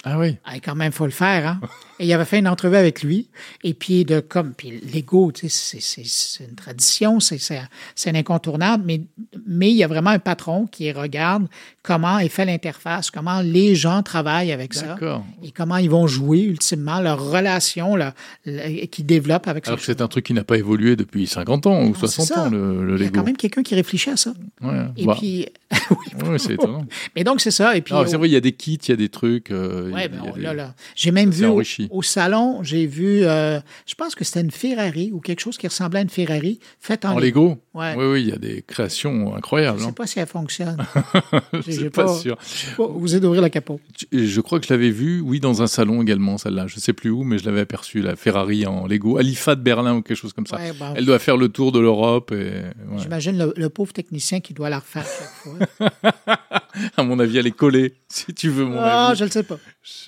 Ah 0.05 0.19
oui. 0.19 0.35
Ah, 0.43 0.59
quand 0.59 0.75
même, 0.75 0.91
faut 0.91 1.05
le 1.05 1.11
faire, 1.11 1.47
hein? 1.47 1.59
Et 1.99 2.07
il 2.07 2.13
avait 2.13 2.25
fait 2.25 2.39
une 2.39 2.47
entrevue 2.47 2.75
avec 2.75 3.03
lui. 3.03 3.29
Et 3.63 3.75
puis, 3.75 4.03
de 4.03 4.19
comme, 4.19 4.53
puis 4.55 4.81
Lego, 4.93 5.31
tu 5.31 5.47
sais, 5.47 5.77
c'est- 5.79 6.43
une 6.43 6.55
tradition, 6.55 7.19
c'est 7.19 7.37
c'est- 7.37 7.61
c'est 7.95 8.09
un 8.09 8.15
incontournable, 8.15 8.83
mais, 8.85 9.01
mais 9.47 9.69
il 9.69 9.75
y 9.77 9.83
a 9.83 9.87
vraiment 9.87 10.09
un 10.09 10.17
patron 10.19 10.65
qui 10.65 10.91
regarde 10.91 11.45
comment 11.83 12.17
est 12.17 12.29
fait 12.29 12.45
l'interface, 12.45 13.11
comment 13.11 13.41
les 13.41 13.75
gens 13.75 14.01
travaillent 14.01 14.51
avec 14.51 14.73
ça. 14.73 14.97
Et 15.43 15.51
comment 15.51 15.77
ils 15.77 15.89
vont 15.89 16.07
jouer, 16.07 16.41
ultimement, 16.41 16.99
leur 16.99 17.23
relation 17.31 17.95
là, 17.95 18.15
le- 18.45 18.85
qu'ils 18.87 19.05
développent 19.05 19.47
avec 19.47 19.67
Alors 19.67 19.79
ça. 19.79 19.85
que 19.85 19.93
c'est 19.93 20.01
un 20.01 20.07
truc 20.07 20.25
qui 20.25 20.33
n'a 20.33 20.43
pas 20.43 20.57
évolué 20.57 20.95
depuis 20.95 21.27
50 21.27 21.67
ans 21.67 21.79
ou 21.83 21.89
Non, 21.89 21.93
60 21.93 22.25
c'est 22.25 22.33
ça. 22.33 22.43
ans, 22.45 22.49
le, 22.49 22.83
le 22.85 22.95
Il 22.97 23.03
y 23.03 23.07
a 23.07 23.09
quand 23.11 23.23
même 23.23 23.37
quelqu'un 23.37 23.61
qui 23.63 23.75
réfléchit 23.75 24.09
à 24.09 24.17
ça. 24.17 24.33
Ouais, 24.61 24.81
Et 24.97 25.05
bah, 25.05 25.15
puis, 25.19 25.45
oui, 25.91 26.27
ouais, 26.27 26.39
c'est 26.39 26.53
étonnant. 26.55 26.85
mais 27.15 27.23
donc 27.23 27.39
c'est 27.39 27.51
ça. 27.51 27.77
Et 27.77 27.81
puis, 27.81 27.93
Ah, 27.95 28.03
c'est 28.07 28.17
vrai, 28.17 28.27
il 28.29 28.33
y 28.33 28.35
a 28.37 28.41
des 28.41 28.51
kits, 28.53 28.79
il 28.87 28.89
y 28.89 28.93
a 28.93 28.97
des 28.97 29.09
trucs. 29.09 29.51
euh, 29.51 29.91
Ouais, 29.93 30.07
ben, 30.09 30.21
on- 30.25 30.31
des- 30.35 30.41
là, 30.41 30.53
là. 30.53 30.75
J'ai 30.95 31.11
même 31.11 31.29
vu 31.31 31.45
au, 31.89 32.01
salon, 32.01 32.61
j'ai 32.63 32.85
vu, 32.85 33.23
euh, 33.23 33.59
je 33.85 33.95
pense 33.95 34.15
que 34.15 34.23
c'était 34.23 34.41
une 34.41 34.51
Ferrari 34.51 35.11
ou 35.13 35.19
quelque 35.19 35.39
chose 35.39 35.57
qui 35.57 35.67
ressemblait 35.67 35.99
à 35.99 36.03
une 36.03 36.09
Ferrari 36.09 36.59
faite 36.79 37.05
en, 37.05 37.13
En 37.15 37.19
Lego 37.19 37.57
Ouais. 37.73 37.95
Oui, 37.97 38.05
oui, 38.05 38.21
il 38.21 38.29
y 38.29 38.31
a 38.31 38.37
des 38.37 38.61
créations 38.61 39.31
Je 39.31 39.37
incroyables. 39.37 39.77
ne 39.79 39.83
sais 39.83 39.89
hein. 39.89 39.93
pas 39.93 40.05
si 40.05 40.19
elle 40.19 40.27
fonctionne. 40.27 40.77
Je 41.65 41.71
suis 41.71 41.89
pas- 41.89 42.05
pas 42.05 42.13
sûr. 42.15 42.37
Je 42.69 42.75
pas 42.75 42.83
osé 42.83 43.19
d'ouvrir 43.19 43.41
le 43.41 43.49
capot. 43.49 43.79
Et 44.11 44.25
Je 44.27 44.41
crois 44.41 44.59
que 44.59 44.67
je 44.67 44.73
l'avais 44.73 44.91
vue, 44.91 45.21
oui, 45.21 45.39
dans 45.39 45.63
un 45.63 45.67
salon 45.67 46.01
également, 46.03 46.37
celle-là. 46.37 46.67
Je 46.67 46.79
sais 46.79 46.93
plus 46.93 47.09
où, 47.09 47.23
mais 47.23 47.39
je 47.39 47.45
l'avais 47.45 47.61
aperçue, 47.61 48.01
la 48.01 48.15
Ferrari 48.15 48.67
en 48.67 48.85
Lego. 48.85 49.17
Alifa 49.17 49.55
de 49.55 49.61
Berlin 49.61 49.95
ou 49.95 50.01
quelque 50.03 50.17
chose 50.17 50.33
comme 50.33 50.45
ça. 50.45 50.57
Ouais, 50.57 50.71
bon, 50.73 50.93
Elle 50.95 51.05
doit 51.05 51.17
faire 51.17 51.35
le 51.37 51.49
tour 51.49 51.71
de 51.71 51.79
l'Europe 51.79 52.31
et. 52.31 52.61
J'imagine 52.97 53.37
le, 53.39 53.53
le 53.57 53.69
pauvre 53.69 53.91
technicien 53.91 54.39
qui 54.39 54.53
doit 54.53 54.69
la 54.69 54.77
refaire 54.79 55.05
chaque 55.05 55.89
fois. 55.89 55.89
à 56.97 57.03
mon 57.03 57.19
avis, 57.19 57.37
elle 57.37 57.47
est 57.47 57.51
collée, 57.51 57.93
si 58.07 58.33
tu 58.33 58.49
veux 58.49 58.65
mon 58.65 58.77
Ah, 58.79 59.07
avis. 59.09 59.19
je 59.19 59.25
ne 59.25 59.29
sais 59.29 59.43
pas. 59.43 59.57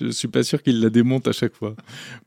Je 0.00 0.10
suis 0.10 0.28
pas 0.28 0.42
sûr 0.42 0.62
qu'il 0.62 0.80
la 0.80 0.88
démonte 0.90 1.28
à 1.28 1.32
chaque 1.32 1.54
fois. 1.54 1.74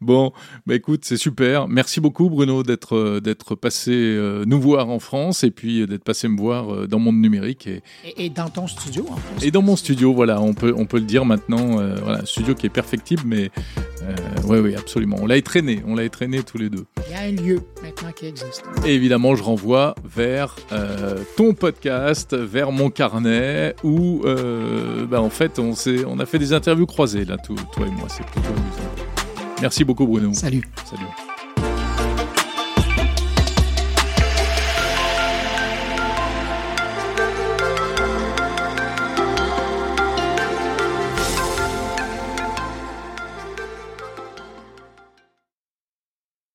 Bon, 0.01 0.31
bah 0.67 0.75
écoute, 0.75 1.01
c'est 1.03 1.17
super. 1.17 1.67
Merci 1.67 1.99
beaucoup 1.99 2.29
Bruno 2.29 2.61
d'être 2.63 2.95
euh, 2.95 3.19
d'être 3.21 3.55
passé 3.55 3.91
euh, 3.93 4.43
nous 4.45 4.61
voir 4.61 4.89
en 4.89 4.99
France 4.99 5.43
et 5.43 5.49
puis 5.51 5.81
euh, 5.81 5.87
d'être 5.87 6.03
passé 6.03 6.27
me 6.27 6.37
voir 6.37 6.71
euh, 6.73 6.87
dans 6.87 6.99
Monde 6.99 7.19
Numérique 7.19 7.65
et, 7.67 7.81
Et, 8.05 8.25
et 8.25 8.29
dans 8.29 8.49
ton 8.49 8.67
studio, 8.67 9.05
en 9.09 9.17
et 9.41 9.49
dans 9.51 9.63
mon 9.63 9.75
studio. 9.75 10.13
Voilà, 10.13 10.39
on 10.41 10.53
peut 10.53 10.73
on 10.77 10.85
peut 10.85 10.99
le 10.99 11.05
dire 11.05 11.25
maintenant. 11.25 11.79
euh, 11.79 11.95
voilà, 12.03 12.19
un 12.21 12.25
studio 12.25 12.53
qui 12.53 12.67
est 12.67 12.69
perfectible, 12.69 13.23
mais 13.25 13.49
oui 14.45 14.59
oui 14.59 14.75
absolument. 14.75 15.17
On 15.19 15.25
l'a 15.25 15.37
étraîné, 15.37 15.81
on 15.87 15.95
l'a 15.95 16.03
étraîné 16.03 16.43
tous 16.43 16.57
les 16.57 16.69
deux. 16.69 16.85
Il 17.07 17.11
y 17.11 17.15
a 17.15 17.21
un 17.21 17.31
lieu 17.31 17.61
qui 18.15 18.25
existe. 18.27 18.63
Et 18.85 18.93
évidemment, 18.93 19.35
je 19.35 19.43
renvoie 19.43 19.95
vers 20.03 20.55
euh, 20.71 21.19
ton 21.37 21.53
podcast, 21.53 22.33
vers 22.35 22.71
mon 22.71 22.89
carnet, 22.89 23.75
où 23.83 24.21
euh, 24.25 25.05
bah, 25.05 25.21
en 25.21 25.29
fait 25.29 25.59
on 25.59 26.19
a 26.19 26.25
fait 26.25 26.39
des 26.39 26.53
interviews 26.53 26.85
croisées 26.85 27.25
là, 27.25 27.37
tout- 27.37 27.55
toi 27.73 27.85
et 27.87 27.91
moi. 27.91 28.07
C'est 28.09 28.25
plutôt 28.25 28.47
amusant. 28.49 28.89
Merci 29.61 29.83
beaucoup 29.83 30.07
Bruno. 30.07 30.33
Salut. 30.33 30.63
Salut. 30.85 31.28